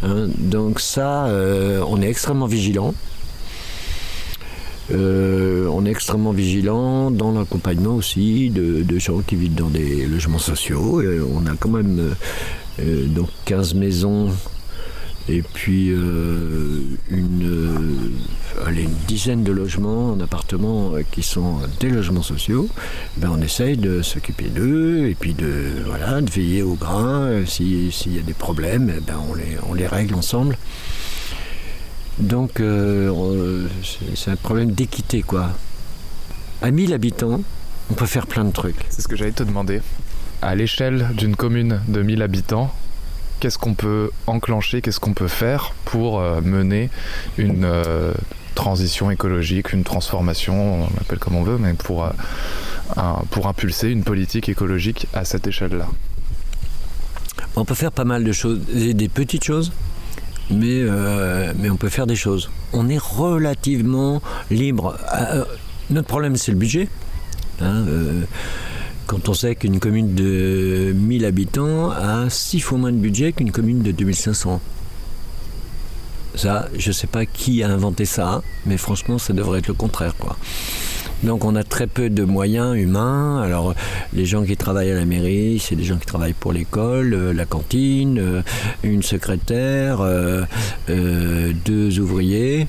Hein. 0.05 0.29
Donc 0.39 0.79
ça, 0.79 1.29
on 1.89 2.01
est 2.01 2.09
extrêmement 2.09 2.47
vigilant. 2.47 2.95
On 4.91 5.85
est 5.87 5.91
extrêmement 5.91 6.33
vigilant 6.33 7.11
dans 7.11 7.33
l'accompagnement 7.33 7.95
aussi 7.95 8.51
de, 8.51 8.99
gens 8.99 9.21
qui 9.21 9.37
vivent 9.37 9.55
dans 9.55 9.69
des 9.69 10.07
logements 10.07 10.39
sociaux. 10.39 11.03
on 11.35 11.47
a 11.47 11.55
quand 11.59 11.71
même 11.71 12.15
donc 12.79 13.29
15 13.45 13.75
maisons 13.75 14.31
et 15.29 15.43
puis 15.43 15.91
euh, 15.91 16.81
une, 17.11 18.11
euh, 18.67 18.87
dizaine 19.07 19.45
de 19.45 19.53
logements 19.53 20.13
en 20.13 20.21
appartements 20.21 20.95
euh, 20.95 21.03
qui 21.11 21.23
sont 21.23 21.59
des 21.81 21.91
logements 21.91 22.23
sociaux, 22.23 22.69
ben 23.19 23.31
on 23.33 23.43
essaye 23.43 23.77
de 23.77 24.01
s'occuper 24.01 24.47
d'eux 24.47 25.07
et 25.09 25.15
puis 25.15 25.35
de, 25.35 25.83
voilà, 25.87 26.23
de 26.23 26.31
veiller 26.31 26.63
au 26.63 26.75
grain. 26.75 27.45
S'il 27.47 27.91
y 27.91 28.19
a 28.19 28.23
des 28.23 28.33
problèmes, 28.33 28.93
eh 28.97 29.01
ben 29.01 29.21
on, 29.29 29.71
on 29.71 29.75
les 29.75 29.87
règle 29.87 30.15
ensemble. 30.15 30.57
Donc 32.21 32.63
c'est 34.15 34.31
un 34.31 34.37
problème 34.37 34.73
d'équité 34.73 35.23
quoi. 35.23 35.51
À 36.61 36.71
1000 36.71 36.93
habitants, 36.93 37.41
on 37.91 37.95
peut 37.95 38.07
faire 38.07 38.27
plein 38.27 38.45
de 38.45 38.51
trucs. 38.51 38.85
C'est 38.91 39.03
ce 39.03 39.09
que 39.09 39.17
j'allais 39.17 39.33
te 39.33 39.45
demander. 39.45 39.81
À 40.43 40.55
l'échelle 40.55 41.09
d'une 41.15 41.37
commune 41.37 41.81
de 41.89 42.03
1000 42.03 42.23
habitants, 42.23 42.73
qu'est-ce 43.41 43.59
qu'on 43.59 43.75
peut 43.75 44.11
enclencher, 44.27 44.83
qu'est-ce 44.83 45.01
qu'on 45.01 45.15
peut 45.15 45.29
faire 45.29 45.73
pour 45.85 46.21
euh, 46.21 46.41
mener 46.41 46.91
une 47.37 47.65
euh, 47.65 48.13
transition 48.55 49.11
écologique, 49.11 49.73
une 49.73 49.85
transformation, 49.85 50.85
on 50.85 50.89
l'appelle 50.97 51.19
comme 51.19 51.37
on 51.37 51.43
veut, 51.43 51.59
mais 51.59 51.75
pour, 51.75 52.05
euh, 52.05 52.11
pour 53.31 53.47
impulser 53.47 53.91
une 53.91 54.03
politique 54.03 54.49
écologique 54.49 55.07
à 55.15 55.25
cette 55.25 55.47
échelle-là? 55.47 55.87
On 57.57 57.65
peut 57.65 57.75
faire 57.75 57.93
pas 57.93 58.05
mal 58.05 58.25
de 58.25 58.33
choses, 58.33 58.61
des, 58.67 59.09
petites 59.09 59.45
choses, 59.45 59.73
mais, 60.51 60.85
mais 61.59 61.71
on 61.71 61.77
peut 61.77 61.89
faire 61.89 62.07
des 62.07 62.17
choses. 62.17 62.51
On 62.73 62.89
est 62.89 62.99
relativement 62.99 64.23
libre. 64.51 64.97
notre 65.91 66.09
problème, 66.09 66.37
c'est 66.37 66.53
le 66.53 66.59
budget. 66.59 66.89
Hein, 67.61 67.85
quand 69.09 69.29
on 69.31 69.35
sait 69.35 69.55
qu'une 69.55 69.81
commune 69.81 70.15
de 70.15 70.93
1000 70.95 71.25
habitants 71.25 71.91
a 71.91 72.29
6 72.29 72.61
fois 72.61 72.77
moins 72.77 72.93
de 72.93 72.99
budget 72.99 73.33
qu'une 73.33 73.51
commune 73.51 73.83
de 73.83 73.91
2500. 73.91 74.61
Ça, 76.35 76.69
je 76.77 76.89
ne 76.89 76.93
sais 76.93 77.07
pas 77.07 77.25
qui 77.25 77.63
a 77.63 77.71
inventé 77.71 78.05
ça, 78.05 78.43
mais 78.67 78.77
franchement, 78.77 79.19
ça 79.19 79.33
devrait 79.33 79.61
être 79.61 79.69
le 79.69 79.75
contraire. 79.75 80.15
Quoi. 80.15 80.37
Donc 81.23 81.45
on 81.45 81.57
a 81.57 81.65
très 81.65 81.87
peu 81.87 82.11
de 82.11 82.23
moyens 82.23 82.77
humains. 82.77 83.43
Alors 83.43 83.75
les 84.13 84.25
gens 84.25 84.45
qui 84.45 84.57
travaillent 84.57 84.93
à 84.93 84.95
la 84.95 85.05
mairie, 85.05 85.59
c'est 85.59 85.75
des 85.75 85.85
gens 85.85 85.97
qui 85.97 86.07
travaillent 86.07 86.33
pour 86.33 86.53
l'école, 86.53 87.13
euh, 87.15 87.33
la 87.33 87.45
cantine, 87.45 88.19
euh, 88.19 88.43
une 88.85 89.03
secrétaire, 89.03 89.99
euh, 90.01 90.45
deux 91.65 91.99
ouvriers. 91.99 92.69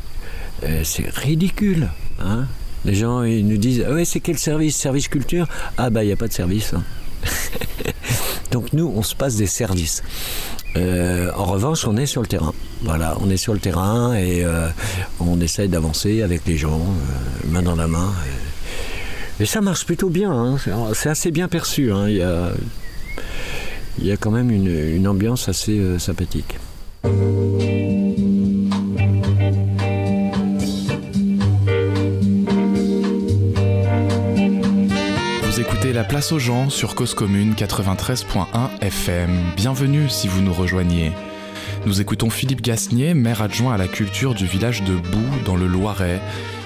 c'est 0.84 1.10
ridicule. 1.10 1.90
Hein 2.20 2.48
les 2.86 2.96
gens 2.96 3.24
ils 3.24 3.46
nous 3.46 3.58
disent 3.58 3.86
ah 3.88 3.94
ouais, 3.94 4.06
c'est 4.06 4.20
quel 4.20 4.38
service? 4.38 4.76
Service 4.76 5.08
culture? 5.08 5.48
Ah 5.78 5.90
bah 5.90 6.04
il 6.04 6.08
n'y 6.08 6.14
a 6.14 6.18
pas 6.18 6.28
de 6.28 6.34
service. 6.34 6.74
Hein. 6.74 6.84
Donc 8.52 8.74
nous, 8.74 8.92
on 8.96 9.04
se 9.04 9.16
passe 9.16 9.36
des 9.36 9.48
services. 9.48 10.02
En 10.76 11.46
revanche, 11.46 11.86
on 11.86 11.98
est 11.98 12.06
sur 12.06 12.22
le 12.22 12.28
terrain. 12.28 12.54
Voilà, 12.84 13.18
on 13.22 13.30
est 13.30 13.38
sur 13.38 13.54
le 13.54 13.60
terrain 13.60 14.16
et 14.16 14.46
on 15.20 15.40
essaye 15.42 15.68
d'avancer 15.68 16.22
avec 16.22 16.46
les 16.48 16.58
gens, 16.58 16.82
main 17.48 17.62
dans 17.62 17.76
la 17.76 17.88
main. 17.88 18.14
Ça 19.46 19.62
marche 19.62 19.86
plutôt 19.86 20.10
bien. 20.10 20.32
Hein. 20.32 20.58
C'est 20.94 21.10
assez 21.10 21.32
bien 21.32 21.48
perçu. 21.48 21.92
Hein. 21.92 22.08
Il, 22.08 22.18
y 24.06 24.12
a, 24.12 24.18
quand 24.18 24.32
même 24.32 24.52
une, 24.52 25.08
ambiance 25.08 25.50
assez 25.50 26.00
sympathique. 26.00 26.58
la 36.00 36.04
place 36.04 36.32
aux 36.32 36.40
gens 36.40 36.70
sur 36.70 36.94
Cause 36.94 37.14
Commune 37.14 37.56
93.1 37.56 38.46
FM. 38.80 39.32
Bienvenue 39.58 40.08
si 40.08 40.28
vous 40.28 40.42
nous 40.42 40.54
rejoignez. 40.54 41.12
Nous 41.86 42.00
écoutons 42.00 42.30
Philippe 42.30 42.62
Gasnier, 42.62 43.14
maire 43.14 43.42
adjoint 43.42 43.74
à 43.74 43.78
la 43.78 43.88
culture 43.88 44.36
du 44.36 44.46
village 44.46 44.84
de 44.84 44.94
Boux 44.94 45.44
dans 45.46 45.56
le 45.56 45.68
Loiret. 45.68 46.22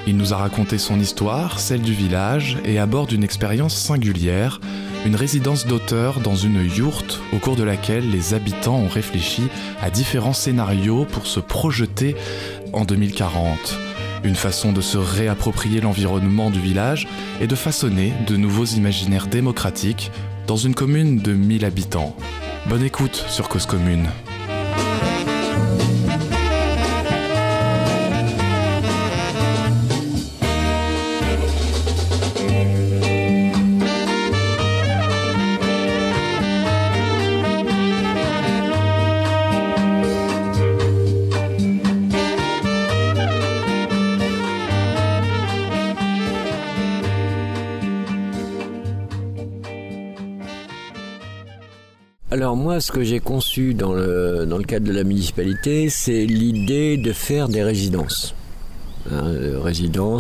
Il 0.06 0.18
nous 0.18 0.34
a 0.34 0.38
raconté 0.38 0.78
son 0.78 1.00
histoire, 1.00 1.60
celle 1.60 1.82
du 1.82 1.94
village, 1.94 2.58
et 2.66 2.78
aborde 2.78 3.12
une 3.12 3.24
expérience 3.24 3.76
singulière, 3.76 4.60
une 5.06 5.16
résidence 5.16 5.66
d'auteur 5.66 6.20
dans 6.20 6.36
une 6.36 6.66
yourte 6.66 7.22
au 7.32 7.38
cours 7.38 7.56
de 7.56 7.64
laquelle 7.64 8.10
les 8.10 8.34
habitants 8.34 8.78
ont 8.78 8.90
réfléchi 8.90 9.44
à 9.82 9.90
différents 9.90 10.34
scénarios 10.34 11.06
pour 11.06 11.26
se 11.26 11.40
projeter 11.40 12.16
en 12.74 12.86
2040 12.86 13.78
une 14.24 14.36
façon 14.36 14.72
de 14.72 14.82
se 14.82 14.98
réapproprier 14.98 15.82
l'environnement 15.82 16.50
du 16.50 16.60
village 16.60 17.08
et 17.42 17.48
de 17.48 17.56
façonner 17.56 18.14
de 18.28 18.38
nouveaux 18.38 18.66
imaginaires 18.66 19.28
démocratiques 19.28 20.12
dans 20.48 20.56
une 20.56 20.76
commune 20.76 21.20
de 21.20 21.34
1000 21.34 21.66
habitants. 21.66 22.16
Bonne 22.68 22.84
écoute 22.84 23.26
sur 23.28 23.50
Cause 23.50 23.66
Commune. 23.66 24.08
Moi, 52.56 52.80
ce 52.82 52.92
que 52.92 53.04
j'ai 53.04 53.20
conçu 53.20 53.74
dans 53.74 53.94
le, 53.94 54.46
cadre 54.68 54.86
de 54.86 54.92
la 54.92 55.04
municipalité, 55.04 55.90
c'est 55.90 56.26
l'idée 56.26 56.98
de 56.98 57.12
faire 57.12 57.50
des 57.50 57.64
résidences. 57.64 58.36
Hein, 59.12 59.26
euh. 59.26 60.20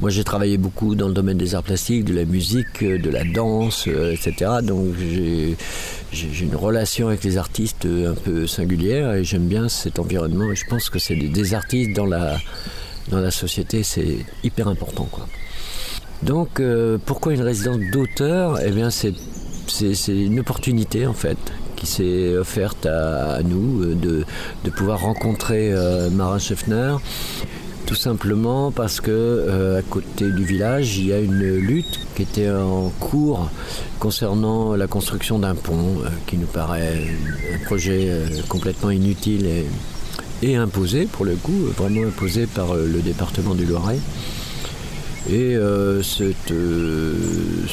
Moi, 0.00 0.10
j'ai 0.10 0.24
travaillé 0.24 0.58
beaucoup 0.58 0.94
dans 0.96 1.08
le 1.08 1.14
domaine 1.14 1.38
des 1.38 1.54
arts 1.54 1.62
plastiques, 1.62 2.04
de 2.04 2.14
la 2.14 2.24
musique, 2.24 2.82
euh, 2.82 2.98
de 2.98 3.10
la 3.10 3.22
danse, 3.24 3.86
euh, 3.86 4.12
etc. 4.12 4.50
Donc, 4.62 4.94
j'ai 4.98 6.44
une 6.44 6.56
relation 6.56 7.08
avec 7.08 7.22
les 7.22 7.38
artistes 7.38 7.86
un 7.86 8.14
peu 8.14 8.46
singulière 8.46 9.14
et 9.14 9.24
j'aime 9.24 9.46
bien 9.46 9.68
cet 9.68 9.98
environnement. 9.98 10.52
Je 10.54 10.64
pense 10.68 10.90
que 10.90 10.98
c'est 10.98 11.14
des, 11.14 11.54
artistes 11.54 11.94
dans 11.94 12.06
la, 12.06 13.30
société, 13.30 13.82
c'est 13.84 14.18
hyper 14.42 14.68
important. 14.68 15.08
Donc, 16.22 16.60
pourquoi 17.06 17.34
une 17.34 17.42
résidence 17.42 17.78
d'auteur? 17.92 18.58
Eh 18.64 18.72
bien, 18.72 18.90
c'est 18.90 19.14
une 20.08 20.40
opportunité 20.40 21.06
en 21.06 21.14
fait 21.14 21.38
qui 21.78 21.86
s'est 21.86 22.36
offerte 22.36 22.86
à, 22.86 23.40
nous 23.44 23.82
euh, 23.82 24.24
de, 24.64 24.70
pouvoir 24.70 25.00
rencontrer 25.00 25.72
euh, 25.72 26.10
Marin 26.10 26.38
Scheffner 26.38 26.96
tout 27.86 27.94
simplement 27.94 28.70
parce 28.70 29.00
que 29.00 29.10
euh, 29.10 29.78
à 29.78 29.82
côté 29.82 30.30
du 30.30 30.44
village 30.44 30.98
il 30.98 31.06
y 31.06 31.12
a 31.12 31.20
une 31.20 31.56
lutte 31.56 32.00
qui 32.14 32.22
était 32.22 32.50
en 32.50 32.90
cours 33.00 33.48
concernant 33.98 34.74
la 34.74 34.86
construction 34.88 35.38
d'un 35.38 35.54
pont 35.54 36.02
qui 36.26 36.36
nous 36.36 36.46
paraît 36.46 37.06
un 37.54 37.64
projet 37.64 38.10
complètement 38.48 38.90
inutile 38.90 39.46
et, 39.46 39.66
et, 40.42 40.56
imposé 40.56 41.06
pour 41.06 41.24
le 41.24 41.34
coup, 41.36 41.66
vraiment 41.76 42.06
imposé 42.06 42.46
par 42.46 42.74
le 42.74 43.00
département 43.00 43.54
du 43.54 43.64
Loiret. 43.64 43.98
Et 45.30 45.56
euh, 45.56 46.00
euh, 46.50 47.66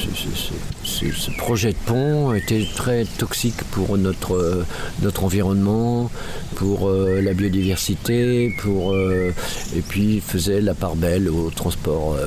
ce, 0.83 1.31
projet 1.37 1.71
de 1.71 1.77
pont 1.85 2.33
était 2.33 2.67
très 2.75 3.05
toxique 3.05 3.63
pour 3.71 3.97
notre, 3.97 4.65
notre 5.01 5.23
environnement, 5.23 6.11
pour 6.55 6.89
euh, 6.89 7.21
la 7.21 7.33
biodiversité, 7.33 8.53
pour, 8.59 8.93
et 8.97 9.81
puis 9.87 10.19
faisait 10.19 10.59
la 10.59 10.73
part 10.73 10.97
belle 10.97 11.29
au 11.29 11.49
transport, 11.49 12.17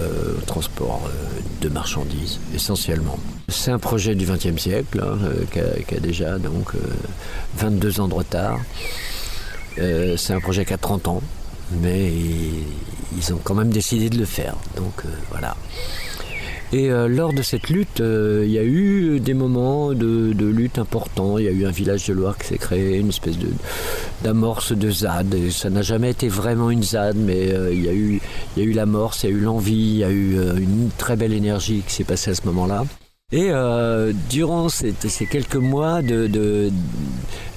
transport 0.47 1.11
de 1.61 1.69
marchandises, 1.69 2.41
essentiellement. 2.55 3.19
C'est 3.49 3.71
un 3.71 3.79
projet 3.79 4.15
du 4.15 4.25
XXe 4.25 4.57
siècle, 4.57 5.03
hein, 5.05 5.19
qui, 5.53 5.95
a, 5.95 6.01
déjà 6.01 6.39
donc 6.39 6.73
22 7.59 8.01
ans 8.01 8.09
de 8.09 8.15
retard. 8.15 8.61
c'est 9.77 10.33
un 10.33 10.41
projet 10.41 10.65
qui 10.65 10.73
a 10.73 10.79
30 10.79 11.09
ans, 11.09 11.23
mais 11.73 12.13
ils 13.17 13.35
ont 13.35 13.41
quand 13.43 13.55
même 13.55 13.71
décidé 13.71 14.11
de 14.11 14.19
le 14.19 14.25
faire. 14.25 14.57
Donc 14.77 15.05
euh, 15.05 15.09
voilà. 15.31 15.57
Et 16.71 16.91
euh, 16.91 17.09
lors 17.09 17.33
de 17.33 17.41
cette 17.41 17.71
lutte, 17.71 18.03
euh, 18.03 18.43
il 18.45 18.53
y 18.53 18.59
a 18.59 18.63
eu 18.63 19.21
des 19.21 19.33
moments 19.33 19.95
de, 19.95 20.35
lutte 20.39 20.79
importants. 20.79 21.39
Il 21.39 21.47
y 21.47 21.49
a 21.49 21.51
eu 21.51 21.65
un 21.65 21.71
village 21.71 22.07
de 22.07 22.13
Loire 22.13 22.37
qui 22.37 22.49
s'est 22.49 22.59
créé, 22.59 22.99
une 22.99 23.09
espèce 23.09 23.37
d'amorce 24.23 24.73
de, 24.73 24.91
ZAD. 24.91 25.51
Ça 25.51 25.71
n'a 25.71 25.81
jamais 25.81 26.11
été 26.11 26.29
vraiment 26.29 26.71
une 26.71 26.83
ZAD, 26.83 27.17
mais 27.17 27.55
il 27.73 27.85
y 27.85 27.89
a 27.89 27.95
eu, 27.95 28.21
eu 28.59 28.73
l'amorce, 28.73 29.25
il 29.25 29.31
y 29.31 29.33
a 29.33 29.37
eu 29.37 29.41
l'envie, 29.41 29.73
il 29.73 29.99
y 29.99 30.05
a 30.05 30.11
eu 30.11 30.37
une 30.59 30.91
très 30.99 31.17
belle 31.17 31.33
énergie 31.33 31.83
qui 31.87 31.95
s'est 31.95 32.05
passée 32.05 32.33
à 32.33 32.35
ce 32.35 32.43
moment-là. 32.45 32.85
Et 33.31 33.51
euh, 33.51 34.15
durant 34.31 34.71
ces, 34.71 34.95
quelques 35.31 35.57
mois 35.57 36.01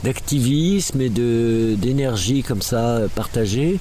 d'activisme 0.04 1.00
et 1.00 1.08
d'énergie 1.08 2.44
comme 2.44 2.62
ça 2.62 3.04
partagée, 3.16 3.80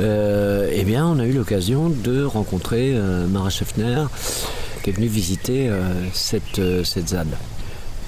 euh, 0.00 0.70
eh 0.72 0.84
bien, 0.84 1.04
on 1.04 1.18
a 1.18 1.26
eu 1.26 1.32
l'occasion 1.32 1.88
de 1.88 2.22
rencontrer 2.22 2.92
euh, 2.94 3.26
Mara 3.26 3.50
Scheffner 3.50 4.04
qui 4.84 4.90
est 4.90 4.92
venue 4.92 5.08
visiter 5.08 5.68
cette, 6.12 6.60
cette 6.84 7.08
ZAD. 7.08 7.36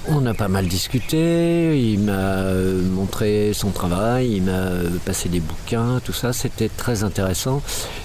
On 0.07 0.23
a 0.27 0.35
pas 0.35 0.47
mal 0.47 0.67
discuté, 0.67 1.81
il 1.93 1.99
m'a 1.99 2.11
euh, 2.11 2.83
montré 2.83 3.53
son 3.53 3.71
travail, 3.71 4.33
il 4.35 4.43
m'a 4.43 4.51
euh, 4.51 4.89
passé 5.03 5.29
des 5.29 5.39
bouquins, 5.39 5.99
tout 6.05 6.13
ça, 6.13 6.31
c'était 6.31 6.69
très 6.69 7.03
intéressant. 7.03 7.63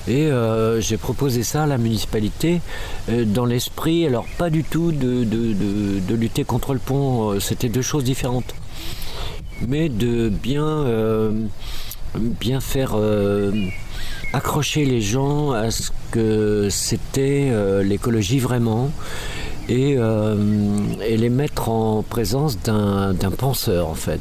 Et 0.09 0.27
euh, 0.27 0.81
j'ai 0.81 0.97
proposé 0.97 1.43
ça 1.43 1.65
à 1.65 1.67
la 1.67 1.77
municipalité 1.77 2.63
dans 3.09 3.45
l'esprit, 3.45 4.07
alors 4.07 4.25
pas 4.39 4.49
du 4.49 4.65
tout 4.65 4.93
de, 4.93 6.15
lutter 6.15 6.45
contre 6.45 6.73
le 6.73 6.79
pont, 6.79 7.39
c'était 7.39 7.69
deux 7.69 7.83
choses 7.83 8.05
différentes. 8.05 8.55
Mais 9.69 9.91
de 9.91 10.31
bien, 10.31 10.87
bien 12.15 12.61
faire 12.61 12.97
accrocher 14.33 14.87
les 14.87 15.03
gens 15.03 15.53
à 15.53 15.71
ce 15.71 15.91
que 16.13 16.69
c'était 16.71 17.53
l'écologie 17.83 18.39
vraiment 18.39 18.91
euh, 19.69 20.37
et, 21.07 21.17
les 21.17 21.29
mettre 21.29 21.69
en 21.69 22.03
présence 22.03 22.59
d'un 22.59 23.15
penseur 23.37 23.89
en 23.89 23.95
fait. 23.95 24.21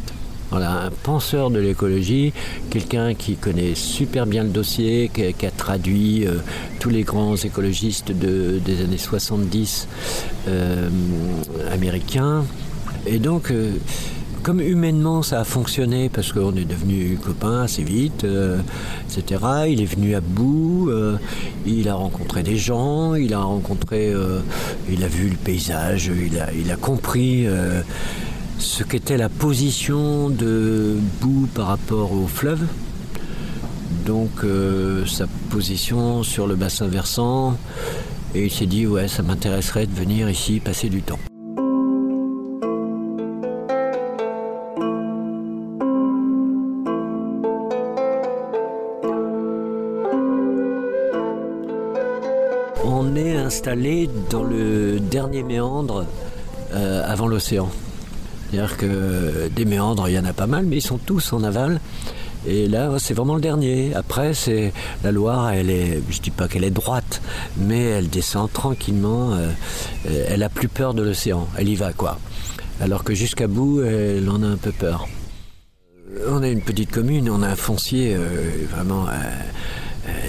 Voilà, 0.51 0.85
un 0.85 0.89
penseur 0.89 1.51
de 1.51 1.59
l'écologie, 1.59 2.33
quelqu'un 2.71 3.13
qui 3.13 3.35
connaît 3.35 3.75
super 3.75 4.25
bien 4.25 4.43
le 4.43 4.49
dossier, 4.49 5.11
qui, 5.13 5.45
a 5.45 5.51
traduit 5.51 6.25
euh, 6.25 6.37
tous 6.79 6.89
les 6.89 7.03
grands 7.03 7.35
écologistes 7.35 8.11
des 8.11 8.83
années 8.83 8.97
70 8.97 9.87
euh, 10.47 10.89
américains. 11.71 12.45
Et 13.05 13.19
donc, 13.19 13.53
comme 14.43 14.61
humainement 14.61 15.21
ça 15.21 15.41
a 15.41 15.43
fonctionné 15.43 16.09
parce 16.09 16.31
qu'on 16.31 16.55
est 16.55 16.65
devenu 16.65 17.17
copains 17.23 17.61
assez 17.61 17.83
vite, 17.83 18.23
euh, 18.23 18.59
etc. 19.05 19.43
Il 19.67 19.81
est 19.81 19.85
venu 19.85 20.15
à 20.15 20.21
bout, 20.21 20.89
euh, 20.89 21.17
il 21.65 21.89
a 21.89 21.95
rencontré 21.95 22.43
des 22.43 22.57
gens, 22.57 23.15
il 23.15 23.33
a 23.33 23.39
rencontré, 23.39 24.11
euh, 24.13 24.39
il 24.89 25.03
a 25.03 25.07
vu 25.07 25.29
le 25.29 25.35
paysage, 25.35 26.11
il 26.55 26.71
a, 26.71 26.75
compris 26.75 27.45
ce 28.57 28.83
qu'était 28.83 29.17
la 29.17 29.29
position 29.29 30.29
de 30.29 30.95
bout 31.21 31.47
par 31.53 31.67
rapport 31.67 32.13
au 32.13 32.27
fleuve. 32.27 32.65
Donc 34.05 34.45
sa 35.07 35.25
position 35.49 36.23
sur 36.23 36.47
le 36.47 36.55
bassin 36.55 36.87
versant, 36.87 37.57
et 38.33 38.45
il 38.45 38.51
s'est 38.51 38.65
dit 38.65 38.87
ouais 38.87 39.07
ça 39.07 39.23
m'intéresserait 39.23 39.87
de 39.87 39.93
venir 39.93 40.29
ici 40.29 40.59
passer 40.59 40.89
du 40.89 41.01
temps. 41.01 41.19
Installé 53.69 54.09
dans 54.31 54.43
le 54.43 54.99
dernier 54.99 55.43
méandre 55.43 56.05
euh, 56.73 57.03
avant 57.05 57.27
l'océan. 57.27 57.69
C'est-à-dire 58.49 58.77
que 58.77 59.47
des 59.55 59.65
méandres, 59.65 60.09
il 60.09 60.15
y 60.15 60.19
en 60.19 60.25
a 60.25 60.33
pas 60.33 60.47
mal, 60.47 60.65
mais 60.65 60.77
ils 60.77 60.81
sont 60.81 60.97
tous 60.97 61.33
en 61.33 61.43
aval. 61.43 61.79
Et 62.47 62.67
là, 62.67 62.97
c'est 62.97 63.13
vraiment 63.13 63.35
le 63.35 63.41
dernier. 63.41 63.93
Après, 63.93 64.33
c'est 64.33 64.73
la 65.03 65.11
Loire. 65.11 65.51
Elle 65.51 65.69
est, 65.69 66.01
je 66.09 66.19
dis 66.19 66.31
pas 66.31 66.47
qu'elle 66.47 66.63
est 66.63 66.71
droite, 66.71 67.21
mais 67.57 67.83
elle 67.83 68.09
descend 68.09 68.51
tranquillement. 68.51 69.33
Euh, 69.33 69.51
elle 70.27 70.41
a 70.41 70.49
plus 70.49 70.67
peur 70.67 70.95
de 70.95 71.03
l'océan. 71.03 71.47
Elle 71.55 71.69
y 71.69 71.75
va, 71.75 71.93
quoi. 71.93 72.17
Alors 72.81 73.03
que 73.03 73.13
jusqu'à 73.13 73.47
bout, 73.47 73.83
elle 73.83 74.27
en 74.29 74.41
a 74.41 74.47
un 74.47 74.57
peu 74.57 74.71
peur. 74.71 75.07
On 76.27 76.41
a 76.41 76.47
une 76.47 76.61
petite 76.61 76.89
commune, 76.89 77.29
on 77.29 77.43
a 77.43 77.49
un 77.49 77.55
foncier 77.55 78.15
euh, 78.15 78.65
vraiment 78.71 79.05
euh, 79.07 79.11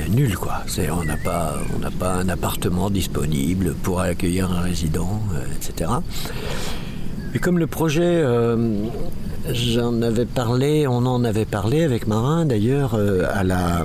nul 0.09 0.37
quoi. 0.37 0.63
on 0.93 1.05
n'a 1.05 1.17
pas, 1.17 1.59
on 1.75 1.79
n'a 1.79 1.91
pas 1.91 2.15
un 2.15 2.29
appartement 2.29 2.91
disponible 2.91 3.75
pour 3.83 4.01
accueillir 4.01 4.51
un 4.51 4.61
résident, 4.61 5.23
euh, 5.35 5.45
etc. 5.57 5.91
Et 7.35 7.39
comme 7.39 7.59
le 7.59 7.67
projet, 7.67 8.03
euh, 8.03 8.75
j'en 9.53 10.03
avais 10.03 10.27
parlé, 10.27 10.87
on 10.87 11.07
en 11.07 11.25
avait 11.25 11.45
parlé 11.45 11.85
avec 11.85 12.07
Marin 12.07 12.45
d'ailleurs 12.45 12.95
à 12.95 13.45
la 13.45 13.85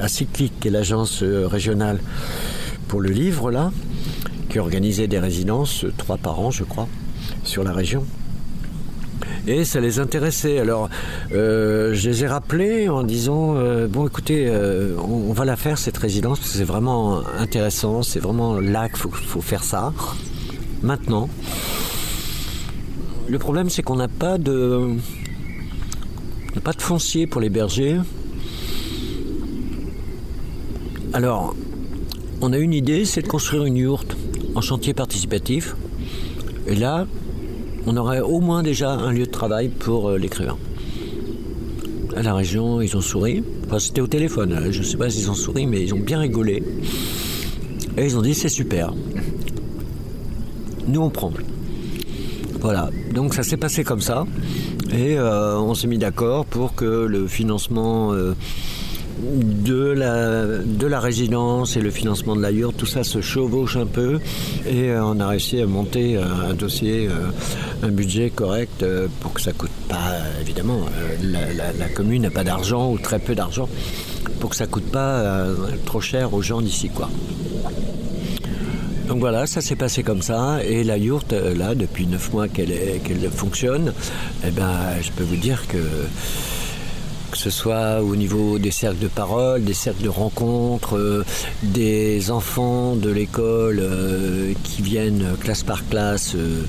à 0.00 0.08
Cyclique, 0.08 0.54
qui 0.60 0.68
est 0.68 0.70
l'agence 0.70 1.22
régionale 1.22 2.00
pour 2.88 3.00
le 3.00 3.10
livre 3.10 3.50
là, 3.50 3.70
qui 4.48 4.58
organisait 4.58 5.06
des 5.06 5.18
résidences 5.18 5.84
trois 5.98 6.16
par 6.16 6.40
an, 6.40 6.50
je 6.50 6.64
crois, 6.64 6.88
sur 7.44 7.62
la 7.62 7.72
région 7.72 8.04
et 9.48 9.64
ça 9.64 9.80
les 9.80 9.98
intéressait. 9.98 10.58
Alors, 10.58 10.88
euh, 11.32 11.94
je 11.94 12.08
les 12.08 12.24
ai 12.24 12.26
rappelés 12.26 12.88
en 12.88 13.02
disant 13.02 13.54
euh, 13.56 13.86
bon, 13.86 14.06
écoutez, 14.06 14.46
euh, 14.46 14.94
on, 14.98 15.32
va 15.32 15.44
la 15.44 15.56
faire 15.56 15.78
cette 15.78 15.96
résidence 15.96 16.38
parce 16.38 16.52
que 16.52 16.58
c'est 16.58 16.64
vraiment 16.64 17.22
intéressant, 17.38 18.02
c'est 18.02 18.20
vraiment 18.20 18.60
là 18.60 18.88
qu'il 18.88 18.98
faut, 18.98 19.40
faire 19.40 19.64
ça. 19.64 19.92
Maintenant, 20.82 21.28
le 23.28 23.38
problème 23.38 23.70
c'est 23.70 23.82
qu'on 23.82 23.96
n'a 23.96 24.08
pas 24.08 24.38
de 24.38 24.96
pas 26.62 26.72
de 26.72 26.82
foncier 26.82 27.26
pour 27.26 27.40
les 27.40 27.50
bergers. 27.50 28.00
Alors, 31.12 31.54
on 32.40 32.52
a 32.52 32.58
une 32.58 32.74
idée, 32.74 33.04
c'est 33.04 33.22
de 33.22 33.28
construire 33.28 33.64
une 33.64 33.76
yourte 33.76 34.16
en 34.54 34.60
chantier 34.60 34.92
participatif. 34.92 35.76
Et 36.66 36.74
là, 36.74 37.06
on 37.86 37.96
aurait 37.96 38.20
au 38.20 38.40
moins 38.40 38.62
déjà 38.62 38.90
un 38.90 39.12
lieu 39.12 39.26
travail 39.38 39.68
pour 39.68 40.08
euh, 40.08 40.18
l'écrivain. 40.18 40.58
À 42.16 42.22
la 42.22 42.34
région, 42.34 42.80
ils 42.80 42.96
ont 42.96 43.00
souri. 43.00 43.44
Enfin, 43.66 43.78
c'était 43.78 44.00
au 44.00 44.08
téléphone. 44.08 44.52
Hein. 44.52 44.72
Je 44.72 44.80
ne 44.80 44.84
sais 44.84 44.96
pas 44.96 45.08
s'ils 45.10 45.30
ont 45.30 45.34
souri, 45.34 45.64
mais 45.64 45.80
ils 45.80 45.94
ont 45.94 46.00
bien 46.00 46.18
rigolé. 46.18 46.60
Et 47.96 48.04
ils 48.04 48.16
ont 48.16 48.22
dit 48.22 48.34
c'est 48.34 48.48
super. 48.48 48.92
Nous, 50.88 51.00
on 51.00 51.10
prend. 51.10 51.32
Voilà. 52.58 52.90
Donc 53.14 53.32
ça 53.32 53.44
s'est 53.44 53.56
passé 53.56 53.84
comme 53.84 54.00
ça. 54.00 54.26
Et 54.92 55.16
euh, 55.16 55.56
on 55.60 55.74
s'est 55.74 55.86
mis 55.86 55.98
d'accord 55.98 56.44
pour 56.44 56.74
que 56.74 57.06
le 57.06 57.28
financement 57.28 58.12
euh, 58.14 58.34
de 59.18 59.82
la, 59.92 60.44
de 60.44 60.86
la 60.86 61.00
résidence 61.00 61.76
et 61.76 61.80
le 61.80 61.90
financement 61.90 62.36
de 62.36 62.42
la 62.42 62.50
yurte, 62.50 62.76
tout 62.76 62.86
ça 62.86 63.04
se 63.04 63.20
chevauche 63.20 63.76
un 63.76 63.86
peu 63.86 64.20
et 64.66 64.90
euh, 64.90 65.04
on 65.04 65.18
a 65.20 65.28
réussi 65.28 65.60
à 65.60 65.66
monter 65.66 66.16
euh, 66.16 66.22
un 66.50 66.54
dossier, 66.54 67.08
euh, 67.08 67.86
un 67.86 67.90
budget 67.90 68.30
correct 68.30 68.84
pour 69.20 69.32
que 69.32 69.40
ça 69.40 69.52
coûte 69.52 69.70
pas, 69.88 70.12
évidemment, 70.40 70.80
la, 71.22 71.88
commune 71.94 72.22
n'a 72.22 72.30
pas 72.30 72.44
d'argent 72.44 72.90
ou 72.92 72.98
très 72.98 73.18
peu 73.18 73.34
d'argent, 73.34 73.68
pour 74.40 74.50
que 74.50 74.56
ça 74.56 74.66
coûte 74.66 74.90
pas 74.90 75.46
trop 75.84 76.00
cher 76.00 76.34
aux 76.34 76.42
gens 76.42 76.60
d'ici 76.60 76.88
quoi. 76.88 77.08
Donc 79.08 79.20
voilà, 79.20 79.46
ça 79.46 79.62
s'est 79.62 79.74
passé 79.74 80.02
comme 80.02 80.20
ça. 80.20 80.58
Et 80.64 80.84
la 80.84 80.98
yourte, 80.98 81.32
là, 81.32 81.74
depuis 81.74 82.06
neuf 82.06 82.30
mois 82.32 82.46
qu'elle 82.46 82.74
qu'elle 83.02 83.30
fonctionne, 83.30 83.94
eh 84.46 84.50
ben, 84.50 84.76
je 85.00 85.10
peux 85.12 85.24
vous 85.24 85.36
dire 85.36 85.66
que 85.66 85.78
ce 87.38 87.50
soit 87.50 88.02
au 88.02 88.16
niveau 88.16 88.58
des 88.58 88.72
cercles 88.72 88.98
de 88.98 89.06
parole, 89.06 89.62
des 89.62 89.72
cercles 89.72 90.02
de 90.02 90.08
rencontres, 90.08 90.96
euh, 90.96 91.24
des 91.62 92.32
enfants 92.32 92.96
de 92.96 93.10
l'école 93.10 93.78
euh, 93.80 94.52
qui 94.64 94.82
viennent 94.82 95.36
classe 95.40 95.62
par 95.62 95.86
classe 95.88 96.34
euh, 96.34 96.62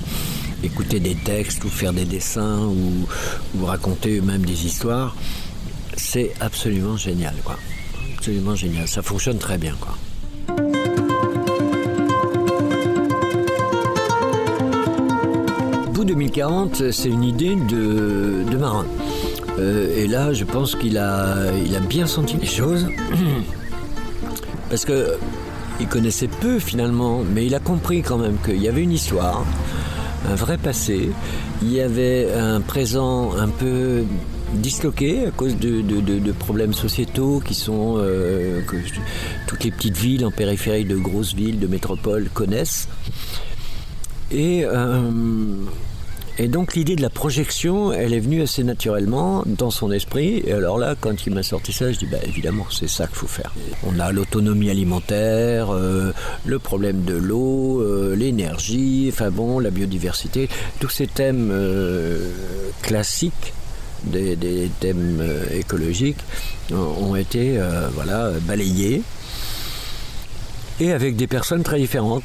écouter 0.62 1.00
des 1.00 1.16
textes 1.16 1.64
ou 1.64 1.68
faire 1.68 1.92
des 1.92 2.04
dessins 2.04 2.60
ou, 2.60 3.66
raconter 3.66 4.18
eux-mêmes 4.18 4.44
des 4.44 4.64
histoires. 4.64 5.16
C'est 5.96 6.32
absolument 6.40 6.96
génial, 6.96 7.34
quoi. 7.44 7.56
Absolument 8.16 8.54
génial. 8.54 8.86
Ça 8.86 9.02
fonctionne 9.02 9.38
très 9.38 9.58
bien, 9.58 9.74
quoi. 9.80 9.96
Bout 15.92 16.04
2040, 16.04 16.92
c'est 16.92 17.08
une 17.08 17.24
idée 17.24 17.56
de, 17.56 18.44
de 18.48 18.56
marin. 18.56 18.86
Euh, 19.60 19.94
et 19.96 20.06
là, 20.06 20.32
je 20.32 20.44
pense 20.44 20.74
qu'il 20.74 20.98
a, 20.98 21.52
il 21.64 21.76
a 21.76 21.80
bien 21.80 22.06
senti 22.06 22.36
les 22.36 22.46
choses. 22.46 22.86
Parce 24.70 24.84
que 24.84 25.18
il 25.80 25.88
connaissait 25.88 26.28
peu 26.28 26.58
finalement, 26.58 27.22
mais 27.34 27.46
il 27.46 27.54
a 27.54 27.58
compris 27.58 28.02
quand 28.02 28.18
même 28.18 28.36
qu'il 28.44 28.60
y 28.62 28.68
avait 28.68 28.82
une 28.82 28.92
histoire, 28.92 29.44
un 30.30 30.34
vrai 30.34 30.58
passé. 30.58 31.10
Il 31.62 31.72
y 31.72 31.80
avait 31.80 32.32
un 32.34 32.60
présent 32.60 33.32
un 33.36 33.48
peu 33.48 34.04
disloqué 34.54 35.26
à 35.26 35.30
cause 35.30 35.56
de, 35.56 36.32
problèmes 36.32 36.74
sociétaux 36.74 37.40
qui 37.44 37.54
sont 37.54 37.96
euh, 37.98 38.62
que 38.62 38.76
toutes 39.46 39.64
les 39.64 39.70
petites 39.70 39.96
villes 39.96 40.24
en 40.24 40.30
périphérie 40.30 40.84
de 40.84 40.96
grosses 40.96 41.34
villes, 41.34 41.58
de 41.58 41.66
métropoles 41.66 42.28
connaissent. 42.32 42.88
Et 44.30 44.64
euh, 44.64 45.10
Et 46.42 46.48
donc 46.48 46.74
l'idée 46.74 46.96
de 46.96 47.02
la 47.02 47.10
projection, 47.10 47.92
elle 47.92 48.14
est 48.14 48.18
venue 48.18 48.40
assez 48.40 48.64
naturellement 48.64 49.42
dans 49.44 49.70
son 49.70 49.92
esprit. 49.92 50.42
Et 50.46 50.54
alors 50.54 50.78
là, 50.78 50.94
quand 50.98 51.26
il 51.26 51.34
m'a 51.34 51.42
sorti 51.42 51.70
ça, 51.70 51.92
je 51.92 51.98
dis 51.98 52.06
bah 52.06 52.16
évidemment, 52.26 52.64
c'est 52.70 52.88
ça 52.88 53.06
qu'il 53.06 53.16
faut 53.16 53.26
faire. 53.26 53.52
On 53.86 54.00
a 54.00 54.10
l'autonomie 54.10 54.70
alimentaire, 54.70 55.68
euh, 55.68 56.14
le 56.46 56.58
problème 56.58 57.02
de 57.02 57.12
l'eau, 57.12 57.82
euh, 57.82 58.16
l'énergie, 58.16 59.10
enfin 59.12 59.28
bon, 59.28 59.58
la 59.58 59.68
biodiversité, 59.68 60.48
tous 60.78 60.88
ces 60.88 61.06
thèmes 61.06 61.50
euh, 61.52 62.30
classiques 62.80 63.52
des, 64.04 64.70
thèmes 64.80 65.22
écologiques 65.52 66.24
ont 66.72 67.16
été 67.16 67.60
voilà 67.92 68.30
balayés 68.46 69.02
et 70.80 70.92
avec 70.92 71.16
des 71.16 71.26
personnes 71.26 71.62
très 71.62 71.78
différentes 71.78 72.22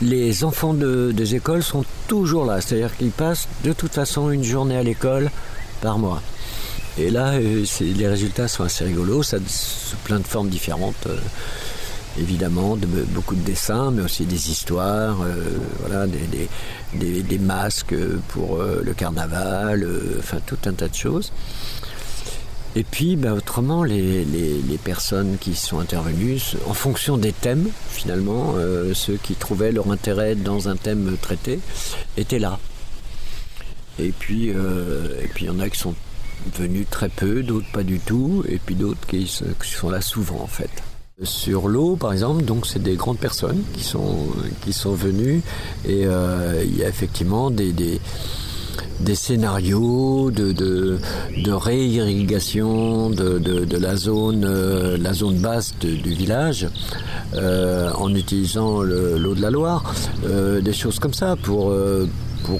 les 0.00 0.44
enfants 0.44 0.74
des 0.74 1.34
écoles 1.34 1.64
sont 1.64 1.84
toujours 2.06 2.44
là, 2.44 2.60
c'est-à-dire 2.60 2.96
qu'ils 2.96 3.10
passent 3.10 3.48
de 3.64 3.72
toute 3.72 3.92
façon 3.92 4.30
une 4.30 4.44
journée 4.44 4.76
à 4.76 4.82
l'école 4.82 5.30
par 5.80 5.98
mois. 5.98 6.22
Et 6.98 7.10
là, 7.10 7.34
euh, 7.34 7.64
les 7.80 8.08
résultats 8.08 8.48
sont 8.48 8.64
assez 8.64 8.84
rigolos, 8.84 9.22
ça 9.22 9.36
sous 9.46 9.96
plein 10.04 10.18
de 10.18 10.26
formes 10.26 10.48
différentes. 10.48 11.06
Euh, 11.06 11.18
évidemment, 12.18 12.76
de, 12.76 12.86
beaucoup 12.86 13.34
de 13.34 13.42
dessins, 13.42 13.90
mais 13.90 14.02
aussi 14.02 14.24
des 14.24 14.50
histoires, 14.50 15.18
euh, 15.20 15.58
voilà, 15.80 16.06
des, 16.06 17.38
masques 17.38 17.94
pour 18.28 18.58
le 18.58 18.94
carnaval, 18.94 19.86
enfin 20.18 20.38
tout 20.46 20.56
un 20.64 20.72
tas 20.72 20.88
de 20.88 20.94
choses. 20.94 21.30
Et 22.76 22.84
puis, 22.84 23.16
bah, 23.16 23.32
autrement, 23.32 23.84
les, 23.84 24.26
personnes 24.84 25.38
qui 25.40 25.54
sont 25.54 25.80
intervenues, 25.80 26.38
en 26.66 26.74
fonction 26.74 27.16
des 27.16 27.32
thèmes, 27.32 27.70
finalement, 27.88 28.52
euh, 28.56 28.92
ceux 28.92 29.16
qui 29.16 29.34
trouvaient 29.34 29.72
leur 29.72 29.90
intérêt 29.90 30.34
dans 30.34 30.68
un 30.68 30.76
thème 30.76 31.16
traité, 31.20 31.58
étaient 32.18 32.38
là. 32.38 32.60
Et 33.98 34.10
puis, 34.10 34.52
euh, 34.54 35.22
et 35.24 35.28
puis, 35.28 35.46
il 35.46 35.48
y 35.48 35.50
en 35.50 35.58
a 35.58 35.70
qui 35.70 35.78
sont 35.78 35.94
venus 36.54 36.86
très 36.90 37.08
peu, 37.08 37.42
d'autres 37.42 37.70
pas 37.72 37.82
du 37.82 37.98
tout, 37.98 38.44
et 38.46 38.58
puis 38.58 38.74
d'autres 38.74 39.06
qui, 39.06 39.26
sont 39.26 39.88
là 39.88 40.02
souvent, 40.02 40.42
en 40.42 40.46
fait. 40.46 40.70
Sur 41.22 41.68
l'eau, 41.68 41.96
par 41.96 42.12
exemple, 42.12 42.44
donc 42.44 42.66
c'est 42.66 42.82
des 42.82 42.96
grandes 42.96 43.18
personnes 43.18 43.62
qui 43.72 43.82
sont 43.82 44.26
qui 44.60 44.74
sont 44.74 44.92
venues 44.92 45.40
et 45.86 46.04
euh, 46.04 46.62
il 46.62 46.76
y 46.76 46.84
a 46.84 46.88
effectivement 46.90 47.50
des 47.50 47.72
scénarios 49.14 50.30
de, 50.30 50.52
de, 50.52 50.98
de 51.44 51.52
réirrigation 51.52 53.10
de, 53.10 53.76
la 53.78 53.96
zone 53.96 54.44
euh, 54.44 54.96
la 54.98 55.12
zone 55.12 55.38
basse 55.38 55.74
du 55.78 56.14
village 56.14 56.68
euh, 57.34 57.90
en 57.94 58.14
utilisant 58.14 58.82
l'eau 58.82 59.34
de 59.34 59.42
la 59.42 59.50
Loire, 59.50 59.94
euh, 60.24 60.60
des 60.60 60.72
choses 60.72 60.98
comme 60.98 61.14
ça 61.14 61.36
pour 61.36 61.72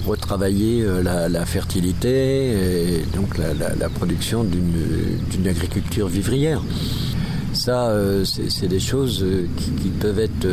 retravailler 0.07 0.85
la, 1.03 1.47
fertilité 1.47 2.99
et 2.99 3.07
donc 3.15 3.39
la, 3.39 3.89
production 3.89 4.45
d'une 4.45 5.49
agriculture 5.49 6.09
vivrière. 6.09 6.61
Ça, 7.53 7.93
c'est 8.25 8.69
des 8.69 8.81
choses 8.81 9.25
qui, 9.57 9.89
peuvent 9.89 10.19
être. 10.19 10.47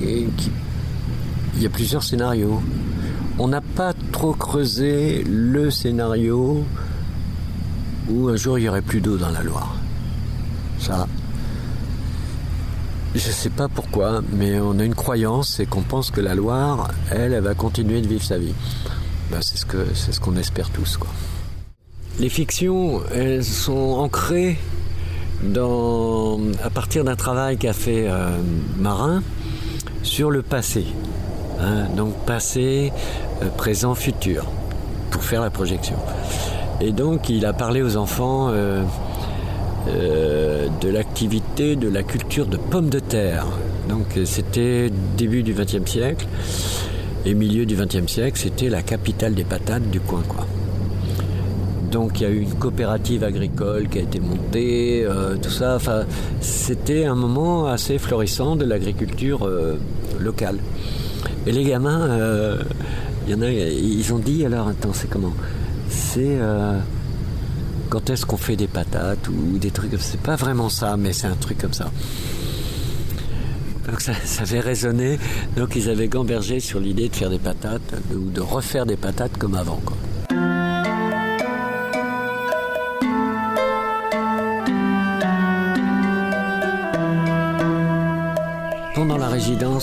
Il 0.00 1.62
y 1.62 1.66
a 1.66 1.70
plusieurs 1.70 2.02
scénarios 2.02 2.60
on 3.38 3.48
n'a 3.48 3.60
pas 3.60 3.92
trop 4.12 4.32
creusé 4.32 5.24
le 5.24 5.70
scénario 5.70 6.64
où 8.10 8.28
un 8.28 8.36
jour 8.36 8.58
il 8.58 8.64
y 8.64 8.68
aurait 8.68 8.82
plus 8.82 9.00
d'eau 9.00 9.16
dans 9.16 9.30
la 9.30 9.42
Loire. 9.42 9.76
Ça, 10.78 11.06
je 13.14 13.26
ne 13.26 13.32
sais 13.32 13.50
pas 13.50 13.68
pourquoi, 13.68 14.22
mais 14.32 14.60
on 14.60 14.78
a 14.78 14.84
une 14.84 14.94
croyance, 14.94 15.60
et 15.60 15.66
qu'on 15.66 15.82
pense 15.82 16.10
que 16.10 16.20
la 16.20 16.34
Loire, 16.34 16.90
elle, 17.10 17.32
elle 17.32 17.42
va 17.42 17.54
continuer 17.54 18.00
de 18.00 18.06
vivre 18.06 18.22
sa 18.22 18.38
vie. 18.38 18.54
Ben, 19.30 19.40
c'est 19.42 19.58
ce 20.12 20.20
qu'on 20.20 20.36
espère 20.36 20.70
tous. 20.70 20.98
Les 22.18 22.28
fictions, 22.28 23.02
elles 23.12 23.44
sont 23.44 23.96
ancrées 23.98 24.58
à 26.62 26.70
partir 26.70 27.04
d'un 27.04 27.16
travail 27.16 27.58
qu'a 27.58 27.72
fait 27.72 28.08
euh, 28.08 28.38
Marin 28.76 29.22
sur 30.02 30.30
le 30.30 30.42
passé. 30.42 30.84
Hein. 31.60 31.86
donc 31.96 32.14
passé, 32.24 32.92
euh, 33.42 33.48
présent, 33.56 33.94
futur, 33.94 34.44
pour 35.10 35.24
faire 35.24 35.40
la 35.40 35.50
projection. 35.50 35.96
Et 36.80 36.92
donc 36.92 37.28
il 37.28 37.44
a 37.46 37.52
parlé 37.52 37.82
aux 37.82 37.96
enfants 37.96 38.48
euh, 38.50 38.84
euh, 39.88 40.68
de 40.80 40.88
l'activité, 40.88 41.74
de 41.74 41.88
la 41.88 42.02
culture 42.02 42.46
de 42.46 42.56
pommes 42.56 42.90
de 42.90 43.00
terre. 43.00 43.46
Donc 43.88 44.06
c'était 44.24 44.90
début 45.16 45.42
du 45.42 45.54
XXe 45.54 45.90
siècle 45.90 46.26
et 47.24 47.34
milieu 47.34 47.66
du 47.66 47.74
XXe 47.74 48.06
siècle, 48.06 48.38
c'était 48.38 48.68
la 48.68 48.82
capitale 48.82 49.34
des 49.34 49.44
patates 49.44 49.90
du 49.90 49.98
coin. 49.98 50.22
Donc 51.90 52.20
il 52.20 52.22
y 52.22 52.26
a 52.26 52.28
eu 52.28 52.40
une 52.40 52.54
coopérative 52.54 53.24
agricole 53.24 53.88
qui 53.88 53.98
a 53.98 54.02
été 54.02 54.20
montée, 54.20 55.08
tout 55.42 55.50
ça. 55.50 55.74
Enfin, 55.74 56.02
c'était 56.42 57.06
un 57.06 57.14
moment 57.14 57.66
assez 57.66 57.96
florissant 57.98 58.56
de 58.56 58.66
l'agriculture 58.66 59.48
locale. 60.20 60.58
Et 61.48 61.52
les 61.52 61.64
gamins, 61.64 62.06
il 63.26 63.32
y 63.32 63.34
en 63.34 63.40
a, 63.40 63.50
ils 63.50 64.12
ont 64.12 64.18
dit 64.18 64.44
alors, 64.44 64.68
attends, 64.68 64.92
c'est 64.92 65.08
comment 65.08 65.32
C'est 65.88 66.36
euh, 66.38 66.78
quand 67.88 68.10
est-ce 68.10 68.26
qu'on 68.26 68.36
fait 68.36 68.56
des 68.56 68.66
patates 68.66 69.28
ou 69.28 69.56
des 69.56 69.70
trucs. 69.70 69.92
C'est 69.98 70.20
pas 70.20 70.36
vraiment 70.36 70.68
ça, 70.68 70.98
mais 70.98 71.14
c'est 71.14 71.26
un 71.26 71.36
truc 71.36 71.56
comme 71.56 71.72
ça. 71.72 71.90
Donc 73.88 74.02
ça, 74.02 74.12
ça 74.26 74.42
avait 74.42 74.60
résonné. 74.60 75.18
Donc 75.56 75.74
ils 75.74 75.88
avaient 75.88 76.08
gambergé 76.08 76.60
sur 76.60 76.80
l'idée 76.80 77.08
de 77.08 77.16
faire 77.16 77.30
des 77.30 77.38
patates 77.38 77.94
ou 78.14 78.28
de 78.28 78.42
refaire 78.42 78.84
des 78.84 78.98
patates 78.98 79.38
comme 79.38 79.54
avant. 79.54 79.80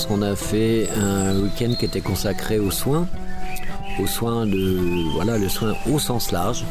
On 0.10 0.22
a 0.22 0.36
fait 0.36 0.90
un 0.98 1.40
week-end 1.40 1.74
qui 1.80 1.86
était 1.86 2.02
consacré 2.02 2.60
aux 2.60 2.72
soins 2.72 3.08
aux 4.00 4.08
soins 4.08 4.46
de 4.46 4.80
voilà 5.14 5.38
le 5.38 5.48
soin 5.50 5.74
au 5.90 6.00
sens 6.00 6.32
large 6.32 6.66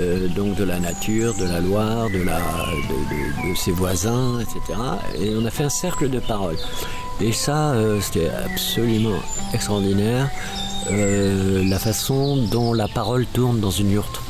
euh, 0.00 0.26
donc 0.28 0.56
de 0.56 0.64
la 0.64 0.80
nature, 0.80 1.34
de 1.34 1.44
la 1.44 1.60
Loire, 1.60 2.08
de, 2.10 3.54
ses 3.54 3.70
voisins, 3.70 4.40
etc. 4.40 4.58
Et 5.20 5.32
on 5.36 5.44
a 5.44 5.50
fait 5.50 5.62
un 5.62 5.68
cercle 5.68 6.10
de 6.10 6.18
parole. 6.18 6.56
Et 7.20 7.30
ça, 7.30 7.70
euh, 7.70 8.00
c'était 8.00 8.28
absolument 8.28 9.20
extraordinaire, 9.52 10.28
euh, 10.90 11.62
la 11.64 11.78
façon 11.78 12.36
dont 12.50 12.72
la 12.72 12.88
parole 12.88 13.24
tourne 13.26 13.60
dans 13.60 13.70
une 13.70 13.92
yourte. 13.92 14.20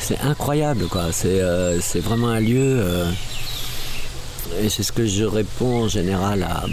C'est 0.00 0.20
incroyable, 0.20 0.86
quoi. 0.88 1.12
C'est 1.12 2.00
vraiment 2.00 2.28
un 2.28 2.40
lieu. 2.40 2.82
Et 4.62 4.68
c'est 4.68 4.82
ce 4.82 4.92
que 4.92 5.06
je 5.06 5.24
réponds 5.24 5.84
en 5.84 5.88
général 5.88 6.42
à, 6.42 6.64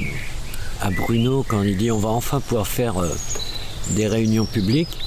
à 0.82 0.90
Bruno 0.92 1.46
quand 1.48 1.62
il 1.64 1.78
dit 1.78 1.92
on 1.92 2.00
va 2.00 2.10
enfin 2.10 2.40
pouvoir 2.40 2.68
faire 2.68 2.96
des 3.92 4.08
réunions 4.08 4.46
publiques. 4.46 5.00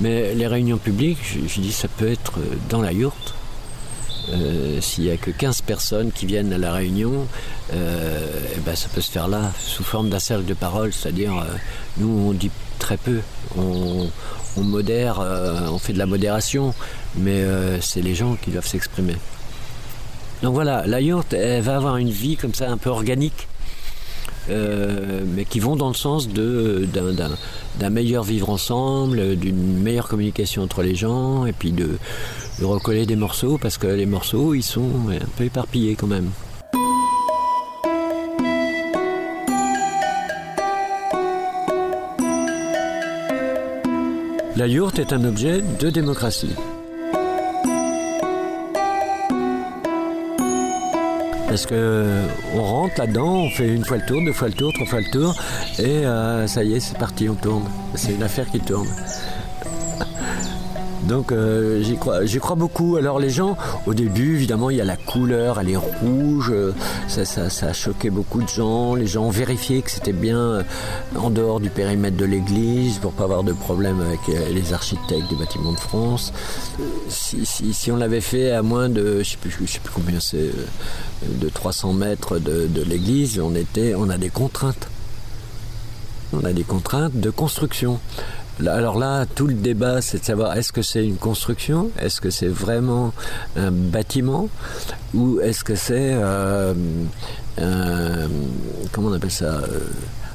Mais 0.00 0.34
les 0.34 0.46
réunions 0.46 0.76
publiques, 0.76 1.38
je, 1.46 1.60
dis, 1.60 1.72
ça 1.72 1.88
peut 1.88 2.08
être 2.08 2.34
dans 2.68 2.82
la 2.82 2.92
yourte. 2.92 3.34
Euh, 4.28 4.80
s'il 4.80 5.04
n'y 5.04 5.10
a 5.10 5.16
que 5.16 5.30
15 5.30 5.62
personnes 5.62 6.10
qui 6.10 6.26
viennent 6.26 6.52
à 6.52 6.58
la 6.58 6.72
réunion, 6.72 7.26
euh, 7.72 8.18
eh 8.56 8.60
ben, 8.60 8.74
ça 8.74 8.88
peut 8.92 9.00
se 9.00 9.10
faire 9.10 9.28
là, 9.28 9.52
sous 9.58 9.84
forme 9.84 10.10
d'un 10.10 10.18
cercle 10.18 10.44
de 10.44 10.54
parole. 10.54 10.92
C'est-à-dire, 10.92 11.32
euh, 11.32 11.44
nous, 11.98 12.08
on 12.08 12.32
dit 12.32 12.50
très 12.78 12.96
peu. 12.96 13.20
On, 13.56 14.08
modère, 14.58 15.20
on 15.70 15.78
fait 15.78 15.92
de 15.92 15.98
la 15.98 16.06
modération, 16.06 16.72
mais 17.14 17.44
c'est 17.82 18.00
les 18.00 18.14
gens 18.14 18.36
qui 18.36 18.50
doivent 18.50 18.66
s'exprimer. 18.66 19.14
Donc 20.42 20.54
voilà, 20.54 20.86
la 20.86 21.00
yourte, 21.00 21.34
va 21.34 21.76
avoir 21.76 21.96
une 21.96 22.10
vie 22.10 22.36
comme 22.36 22.54
ça, 22.54 22.70
un 22.70 22.76
peu 22.76 22.90
organique. 22.90 23.48
Euh, 24.48 25.24
mais 25.26 25.44
qui 25.44 25.58
vont 25.58 25.74
dans 25.74 25.88
le 25.88 25.94
sens 25.94 26.28
d'un 26.28 27.90
meilleur 27.90 28.22
vivre 28.22 28.48
ensemble, 28.48 29.36
d'une 29.36 29.82
meilleure 29.82 30.06
communication 30.06 30.62
entre 30.62 30.82
les 30.82 30.94
gens, 30.94 31.46
et 31.46 31.52
puis 31.52 31.72
de, 31.72 31.98
recoller 32.62 33.06
des 33.06 33.16
morceaux, 33.16 33.58
parce 33.60 33.76
que 33.76 33.88
les 33.88 34.06
morceaux, 34.06 34.54
ils 34.54 34.62
sont 34.62 34.88
un 35.10 35.26
peu 35.36 35.44
éparpillés 35.44 35.96
quand 35.96 36.06
même. 36.06 36.30
La 44.56 44.66
yourte 44.68 44.98
est 44.98 45.12
un 45.12 45.24
objet 45.24 45.60
de 45.80 45.90
démocratie. 45.90 46.54
Parce 51.56 51.64
que 51.64 52.26
on 52.52 52.62
rentre 52.62 53.00
là-dedans, 53.00 53.44
on 53.44 53.48
fait 53.48 53.66
une 53.66 53.82
fois 53.82 53.96
le 53.96 54.04
tour, 54.04 54.20
deux 54.22 54.34
fois 54.34 54.48
le 54.48 54.52
tour, 54.52 54.74
trois 54.74 54.86
fois 54.86 55.00
le 55.00 55.10
tour, 55.10 55.34
et 55.78 56.04
euh, 56.04 56.46
ça 56.46 56.62
y 56.62 56.74
est, 56.74 56.80
c'est 56.80 56.98
parti, 56.98 57.30
on 57.30 57.34
tourne. 57.34 57.64
C'est 57.94 58.12
une 58.12 58.22
affaire 58.22 58.44
qui 58.50 58.60
tourne. 58.60 58.86
Donc 61.08 61.30
euh, 61.30 61.82
j'y 61.82 61.96
crois, 61.96 62.56
beaucoup. 62.56 62.96
Alors 62.96 63.18
les 63.18 63.30
gens, 63.30 63.56
au 63.86 63.94
début, 63.94 64.36
évidemment, 64.36 64.70
il 64.70 64.76
y 64.76 64.80
a 64.80 64.84
la 64.84 64.96
couleur, 64.96 65.60
elle 65.60 65.70
est 65.70 65.76
rouge, 65.76 66.50
euh, 66.52 66.72
ça, 67.08 67.66
a 67.66 67.72
choqué 67.72 68.10
beaucoup 68.10 68.42
de 68.42 68.48
gens. 68.48 68.94
Les 68.94 69.06
gens 69.06 69.24
ont 69.24 69.30
vérifié 69.30 69.82
que 69.82 69.90
c'était 69.90 70.12
bien 70.12 70.38
euh, 70.38 70.62
en 71.16 71.30
dehors 71.30 71.60
du 71.60 71.70
périmètre 71.70 72.16
de 72.16 72.24
l'église 72.24 72.98
pour 72.98 73.12
pas 73.12 73.24
avoir 73.24 73.44
de 73.44 73.52
problème 73.52 74.00
avec 74.00 74.20
les 74.52 74.72
architectes 74.72 75.28
des 75.30 75.36
bâtiments 75.36 75.72
de 75.72 75.78
France. 75.78 76.32
Si, 77.08 77.90
on 77.92 77.96
l'avait 77.96 78.20
fait 78.20 78.50
à 78.50 78.62
moins 78.62 78.88
de, 78.88 79.22
je 79.22 79.30
sais 79.30 79.36
plus, 79.36 79.80
combien 79.94 80.18
c'est, 80.20 80.50
de 81.22 81.48
300 81.48 81.92
mètres 81.92 82.38
de, 82.38 82.66
de 82.66 82.82
l'église, 82.82 83.38
on 83.38 83.54
était, 83.54 83.94
on 83.94 84.10
a 84.10 84.18
des 84.18 84.30
contraintes. 84.30 84.88
On 86.32 86.44
a 86.44 86.52
des 86.52 86.64
contraintes 86.64 87.18
de 87.18 87.30
construction. 87.30 88.00
Alors 88.64 88.98
là, 88.98 89.26
tout 89.26 89.46
le 89.46 89.54
débat, 89.54 90.00
c'est 90.00 90.20
de 90.20 90.24
savoir 90.24 90.56
est-ce 90.56 90.72
que 90.72 90.80
c'est 90.80 91.04
une 91.04 91.16
construction, 91.16 91.90
est-ce 92.00 92.22
que 92.22 92.30
c'est 92.30 92.48
vraiment 92.48 93.12
un 93.54 93.70
bâtiment, 93.70 94.48
ou 95.12 95.40
est-ce 95.40 95.62
que 95.62 95.74
c'est 95.74 96.14
euh, 96.14 96.72
euh, 97.58 98.28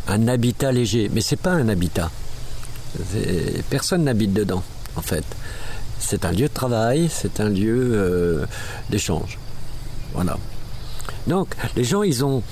un 0.08 0.28
habitat 0.28 0.72
léger? 0.72 1.10
Mais 1.12 1.22
c'est 1.22 1.36
pas 1.40 1.52
un 1.52 1.68
habitat. 1.68 2.12
Personne 3.72 4.04
n'habite 4.04 4.34
dedans, 4.34 4.62
en 4.96 5.02
fait. 5.02 5.26
C'est 5.98 6.24
un 6.24 6.32
lieu 6.32 6.48
de 6.48 6.54
travail, 6.54 7.10
c'est 7.12 7.40
un 7.40 7.50
lieu 7.50 7.92
euh, 7.94 8.46
d'échange. 8.92 9.40
Voilà. 10.14 10.38
Donc, 11.26 11.56
les 11.76 11.84
gens, 11.84 12.04
ils 12.04 12.24
ont, 12.24 12.44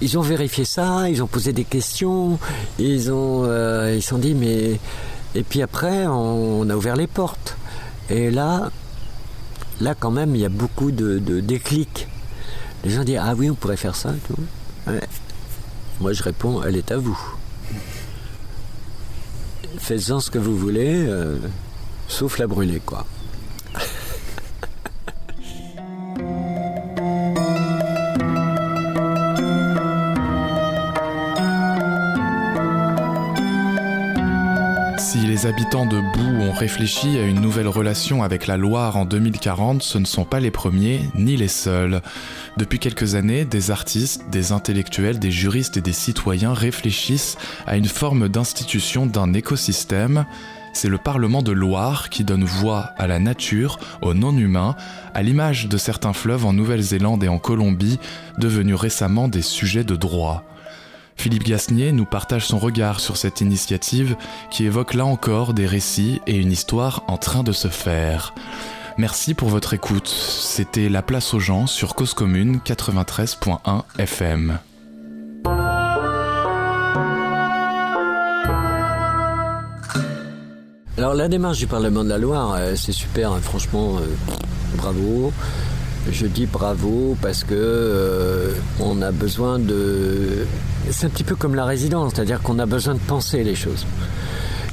ils 0.00 0.18
ont 0.18 0.22
vérifié 0.22 0.64
ça, 0.64 1.08
ils 1.08 1.22
ont 1.22 1.26
posé 1.26 1.52
des 1.52 1.64
questions, 1.64 2.38
ils 2.78 3.10
ont, 3.12 3.44
euh, 3.44 3.94
ils 3.96 4.02
sont 4.02 4.18
dit, 4.18 4.34
mais. 4.34 4.78
Et 5.34 5.42
puis 5.42 5.60
après, 5.60 6.06
on, 6.06 6.68
a 6.70 6.74
ouvert 6.74 6.96
les 6.96 7.06
portes. 7.06 7.56
Et 8.08 8.30
là, 8.30 8.70
là, 9.80 9.94
quand 9.94 10.10
même, 10.10 10.34
il 10.34 10.40
y 10.40 10.44
a 10.44 10.48
beaucoup 10.48 10.90
de, 10.90 11.18
déclics. 11.40 12.08
Les 12.84 12.90
gens 12.90 13.04
disent, 13.04 13.20
ah 13.20 13.34
oui, 13.36 13.50
on 13.50 13.54
pourrait 13.54 13.76
faire 13.76 13.94
ça. 13.94 14.12
tout. 14.26 14.92
Moi, 16.00 16.12
je 16.12 16.22
réponds, 16.22 16.62
elle 16.62 16.76
est 16.76 16.90
à 16.92 16.96
vous. 16.96 17.18
Faites-en 19.78 20.20
ce 20.20 20.30
que 20.30 20.38
vous 20.38 20.56
voulez, 20.56 21.04
euh, 21.06 21.38
sauf 22.08 22.38
la 22.38 22.46
brûler, 22.46 22.80
quoi. 22.84 23.04
Les 35.38 35.46
habitants 35.46 35.86
de 35.86 36.00
Bou 36.00 36.42
ont 36.42 36.52
réfléchi 36.52 37.16
à 37.16 37.22
une 37.22 37.40
nouvelle 37.40 37.68
relation 37.68 38.24
avec 38.24 38.48
la 38.48 38.56
Loire 38.56 38.96
en 38.96 39.04
2040, 39.04 39.84
ce 39.84 39.98
ne 39.98 40.04
sont 40.04 40.24
pas 40.24 40.40
les 40.40 40.50
premiers 40.50 41.00
ni 41.14 41.36
les 41.36 41.46
seuls. 41.46 42.02
Depuis 42.56 42.80
quelques 42.80 43.14
années, 43.14 43.44
des 43.44 43.70
artistes, 43.70 44.24
des 44.32 44.50
intellectuels, 44.50 45.20
des 45.20 45.30
juristes 45.30 45.76
et 45.76 45.80
des 45.80 45.92
citoyens 45.92 46.54
réfléchissent 46.54 47.36
à 47.68 47.76
une 47.76 47.86
forme 47.86 48.28
d'institution 48.28 49.06
d'un 49.06 49.32
écosystème. 49.32 50.26
C'est 50.72 50.88
le 50.88 50.98
Parlement 50.98 51.42
de 51.42 51.52
Loire 51.52 52.10
qui 52.10 52.24
donne 52.24 52.42
voix 52.42 52.90
à 52.98 53.06
la 53.06 53.20
nature, 53.20 53.78
aux 54.02 54.14
non-humains, 54.14 54.74
à 55.14 55.22
l'image 55.22 55.68
de 55.68 55.76
certains 55.76 56.14
fleuves 56.14 56.46
en 56.46 56.52
Nouvelle-Zélande 56.52 57.22
et 57.22 57.28
en 57.28 57.38
Colombie, 57.38 58.00
devenus 58.38 58.74
récemment 58.74 59.28
des 59.28 59.42
sujets 59.42 59.84
de 59.84 59.94
droit. 59.94 60.42
Philippe 61.18 61.42
Gasnier 61.42 61.90
nous 61.90 62.04
partage 62.04 62.46
son 62.46 62.58
regard 62.58 63.00
sur 63.00 63.16
cette 63.16 63.40
initiative 63.40 64.16
qui 64.50 64.64
évoque 64.64 64.94
là 64.94 65.04
encore 65.04 65.52
des 65.52 65.66
récits 65.66 66.22
et 66.28 66.36
une 66.36 66.52
histoire 66.52 67.02
en 67.08 67.18
train 67.18 67.42
de 67.42 67.50
se 67.50 67.66
faire. 67.66 68.34
Merci 68.98 69.34
pour 69.34 69.48
votre 69.48 69.74
écoute. 69.74 70.06
C'était 70.08 70.88
La 70.88 71.02
Place 71.02 71.34
aux 71.34 71.40
gens 71.40 71.66
sur 71.66 71.96
Cause 71.96 72.14
Commune 72.14 72.60
93.1 72.64 73.82
FM. 73.98 74.58
Alors 80.96 81.14
la 81.14 81.28
démarche 81.28 81.58
du 81.58 81.66
Parlement 81.66 82.04
de 82.04 82.08
la 82.08 82.18
Loire, 82.18 82.54
euh, 82.56 82.74
c'est 82.76 82.92
super, 82.92 83.32
hein, 83.32 83.40
franchement, 83.42 83.98
euh, 83.98 84.06
bravo. 84.76 85.32
Je 86.10 86.26
dis 86.26 86.46
bravo 86.46 87.16
parce 87.20 87.44
que 87.44 87.54
euh, 87.54 88.52
on 88.80 89.02
a 89.02 89.10
besoin 89.10 89.58
de. 89.58 90.46
C'est 90.90 91.06
un 91.06 91.10
petit 91.10 91.24
peu 91.24 91.36
comme 91.36 91.54
la 91.54 91.64
résidence, 91.64 92.12
c'est-à-dire 92.14 92.40
qu'on 92.42 92.58
a 92.58 92.66
besoin 92.66 92.94
de 92.94 93.00
penser 93.00 93.44
les 93.44 93.54
choses. 93.54 93.84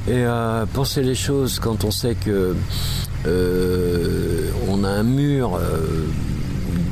Et 0.08 0.24
euh, 0.24 0.66
penser 0.72 1.02
les 1.02 1.16
choses 1.16 1.60
quand 1.60 1.84
on 1.84 1.92
sait 1.92 2.16
que 2.16 2.56
euh, 3.26 4.50
on 4.70 4.84
a 4.84 4.90
un 4.90 5.04
mur 5.04 5.56
euh, 5.56 6.06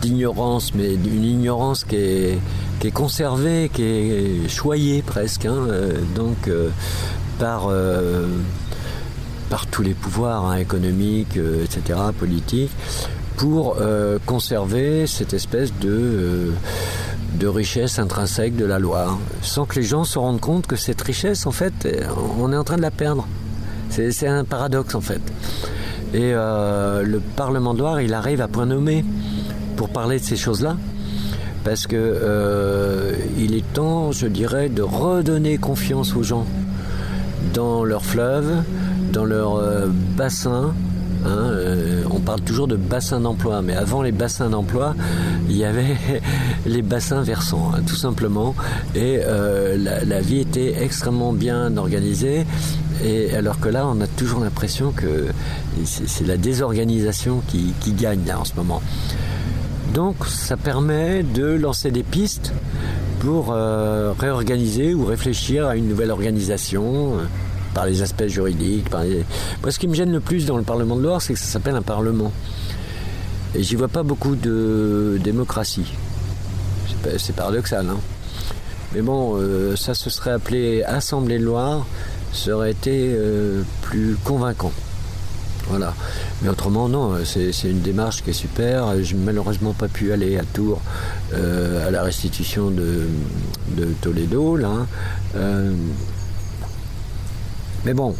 d'ignorance, 0.02 0.74
mais 0.74 0.96
une 0.96 1.24
ignorance 1.24 1.84
qui 1.84 1.96
est, 1.96 2.40
conservée, 2.92 3.70
qui 3.72 3.84
est 3.84 4.50
choyée 4.50 5.02
presque, 5.04 5.46
hein, 5.46 5.68
donc 6.16 6.50
par 7.40 7.70
par 9.50 9.68
tous 9.68 9.84
les 9.84 9.94
pouvoirs 9.94 10.46
hein, 10.48 10.58
économiques, 10.58 11.38
etc., 11.38 12.00
politiques, 12.20 12.72
pour 13.38 13.78
conserver 14.26 15.08
cette 15.08 15.34
espèce 15.34 15.72
de, 15.80 16.52
de 17.40 17.48
richesse 17.48 18.00
intrinsèque 18.00 18.56
de 18.56 18.66
la 18.66 18.80
Loire, 18.80 19.18
sans 19.42 19.66
que 19.66 19.76
les 19.76 19.84
gens 19.84 20.04
se 20.04 20.20
rendent 20.20 20.40
compte 20.40 20.68
que 20.68 20.76
cette 20.76 21.02
richesse, 21.02 21.46
en 21.46 21.52
fait, 21.52 21.74
on 22.40 22.52
est 22.54 22.58
en 22.58 22.64
train 22.64 22.78
de 22.78 22.82
la 22.82 22.92
perdre. 22.92 23.28
C'est 23.90 24.28
un 24.28 24.44
paradoxe, 24.44 24.96
en 24.96 25.02
fait. 25.02 25.22
Et 26.14 26.32
euh, 26.34 27.04
le 27.04 27.20
Parlement 27.20 27.74
de 27.74 27.80
Loire, 27.80 28.02
il 28.02 28.14
arrive 28.14 28.42
à 28.42 28.48
point 28.48 28.66
nommé 28.66 29.04
pour 29.76 29.90
parler 29.90 30.20
de 30.20 30.24
ces 30.24 30.36
choses-là. 30.36 30.78
Parce 31.64 31.88
que 31.88 31.96
euh, 31.96 33.14
il 33.38 33.56
est 33.56 33.74
temps, 33.74 34.12
je 34.12 34.28
dirais, 34.28 34.70
de 34.70 34.82
redonner 34.82 35.58
confiance 35.58 36.16
aux 36.16 36.24
gens 36.24 36.46
dans 37.54 37.84
leurs 37.84 38.06
fleuves, 38.06 38.64
dans 39.12 39.26
leurs 39.26 39.56
euh, 39.56 39.88
bassins. 40.18 40.74
Hein, 41.26 41.30
euh, 41.30 42.04
on 42.12 42.20
parle 42.20 42.42
toujours 42.42 42.68
de 42.68 42.76
bassins 42.76 43.20
d'emploi, 43.20 43.62
mais 43.62 43.76
avant 43.76 44.02
les 44.02 44.12
bassins 44.12 44.50
d'emploi, 44.50 44.96
il 45.50 45.58
y 45.58 45.66
avait 45.66 45.98
les 46.66 46.82
bassins 46.82 47.22
versants, 47.22 47.72
hein, 47.74 47.82
tout 47.86 47.96
simplement. 47.96 48.56
Et 48.96 49.20
euh, 49.24 49.78
la, 50.06 50.22
vie 50.22 50.40
était 50.40 50.84
extrêmement 50.84 51.34
bien 51.34 51.76
organisée. 51.78 52.46
Et 53.04 53.34
alors 53.36 53.60
que 53.60 53.70
là, 53.70 53.88
on 53.88 54.00
a 54.02 54.08
toujours 54.08 54.40
l'impression 54.40 54.92
que 54.92 55.28
c'est 55.86 56.26
la 56.26 56.38
désorganisation 56.38 57.42
qui, 57.48 57.74
gagne 57.94 58.22
en 58.34 58.46
ce 58.46 58.56
moment. 58.56 58.82
Donc 59.94 60.26
ça 60.26 60.58
permet 60.58 61.24
de 61.24 61.46
lancer 61.46 61.92
des 61.92 62.04
pistes 62.04 62.54
pour 63.20 63.52
euh, 63.52 64.14
réorganiser 64.18 64.94
ou 64.94 65.06
réfléchir 65.06 65.68
à 65.68 65.76
une 65.76 65.88
nouvelle 65.88 66.12
organisation 66.12 67.18
par 67.74 67.86
les 67.86 68.02
aspects 68.02 68.28
juridiques. 68.28 68.90
Par 68.90 69.04
les... 69.04 69.26
Moi, 69.62 69.72
ce 69.72 69.80
qui 69.80 69.88
me 69.88 69.94
gêne 69.94 70.12
le 70.12 70.20
plus 70.20 70.46
dans 70.46 70.58
le 70.58 70.64
Parlement 70.64 70.96
de 70.96 71.02
Loire, 71.02 71.22
c'est 71.22 71.34
que 71.34 71.40
ça 71.40 71.46
s'appelle 71.46 71.76
un 71.76 71.82
Parlement. 71.82 72.32
Et 73.56 73.64
j'y 73.64 73.76
vois 73.76 73.88
pas 73.88 74.04
beaucoup 74.04 74.36
de 74.36 75.20
démocratie. 75.24 75.94
C'est 77.18 77.36
paradoxal, 77.36 77.88
hein. 77.90 78.00
Mais 78.94 79.02
bon, 79.02 79.36
euh, 79.38 79.76
ça 79.76 79.94
se 79.94 80.10
serait 80.10 80.32
appelé 80.32 80.84
Assemblée 80.84 81.40
de 81.40 81.44
Loire, 81.44 81.86
ça 82.32 82.56
aurait 82.56 82.72
été 82.72 83.12
euh, 83.14 83.64
plus 83.82 84.16
convaincant. 84.24 84.72
Voilà. 85.68 85.94
Mais 86.42 86.50
autrement, 86.50 86.90
non, 86.90 87.14
c'est 87.24 87.52
une 87.64 87.82
démarche 87.82 88.22
qui 88.24 88.32
est 88.32 88.34
super. 88.34 89.02
J'ai 89.02 89.16
malheureusement 89.16 89.74
pas 89.74 89.88
pu 89.88 90.12
aller 90.12 90.38
à 90.38 90.44
Tours 90.44 90.82
euh, 91.34 91.88
à 91.88 91.92
la 91.92 92.04
restitution 92.04 92.70
de, 92.70 93.08
Toledo, 94.02 94.58
là. 94.58 94.86
Euh, 95.36 95.74
mais 97.86 97.94
bon, 97.94 98.16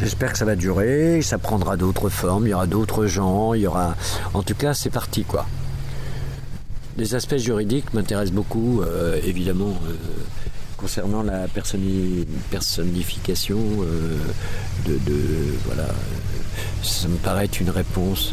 j'espère 0.00 0.32
que 0.32 0.38
ça 0.38 0.44
va 0.44 0.56
durer, 0.56 1.22
ça 1.22 1.38
prendra 1.38 1.76
d'autres 1.76 2.08
formes, 2.10 2.46
il 2.46 2.50
y 2.50 2.54
aura 2.54 2.66
d'autres 2.66 3.06
gens, 3.06 3.54
il 3.54 3.62
y 3.62 3.66
aura. 3.66 3.96
En 4.34 4.42
tout 4.42 4.54
cas, 4.54 4.74
c'est 4.74 4.90
parti, 4.90 5.24
quoi. 5.24 5.46
Les 6.98 7.14
aspects 7.14 7.36
juridiques 7.36 7.92
m'intéressent 7.94 8.34
beaucoup, 8.34 8.82
euh, 8.82 9.18
évidemment, 9.24 9.74
euh, 9.86 9.94
concernant 10.76 11.22
la 11.22 11.46
personni- 11.46 12.26
personnification 12.50 13.58
euh, 13.82 14.16
de, 14.86 14.98
Voilà. 15.66 15.88
Ça 16.82 17.08
me 17.08 17.16
paraît 17.16 17.50
une 17.60 17.70
réponse 17.70 18.32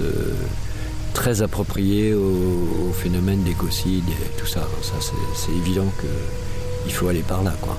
très 1.13 1.41
appropriée 1.41 2.13
au, 2.13 2.93
phénomène 2.93 3.43
d'écocide 3.43 4.03
et 4.07 4.39
tout 4.39 4.45
ça. 4.45 4.61
Ça, 4.81 4.93
c'est 5.35 5.51
évident 5.51 5.91
qu'il 5.99 6.93
faut 6.93 7.07
aller 7.07 7.21
par 7.21 7.43
là, 7.43 7.53
quoi. 7.61 7.77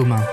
Communs. 0.00 0.29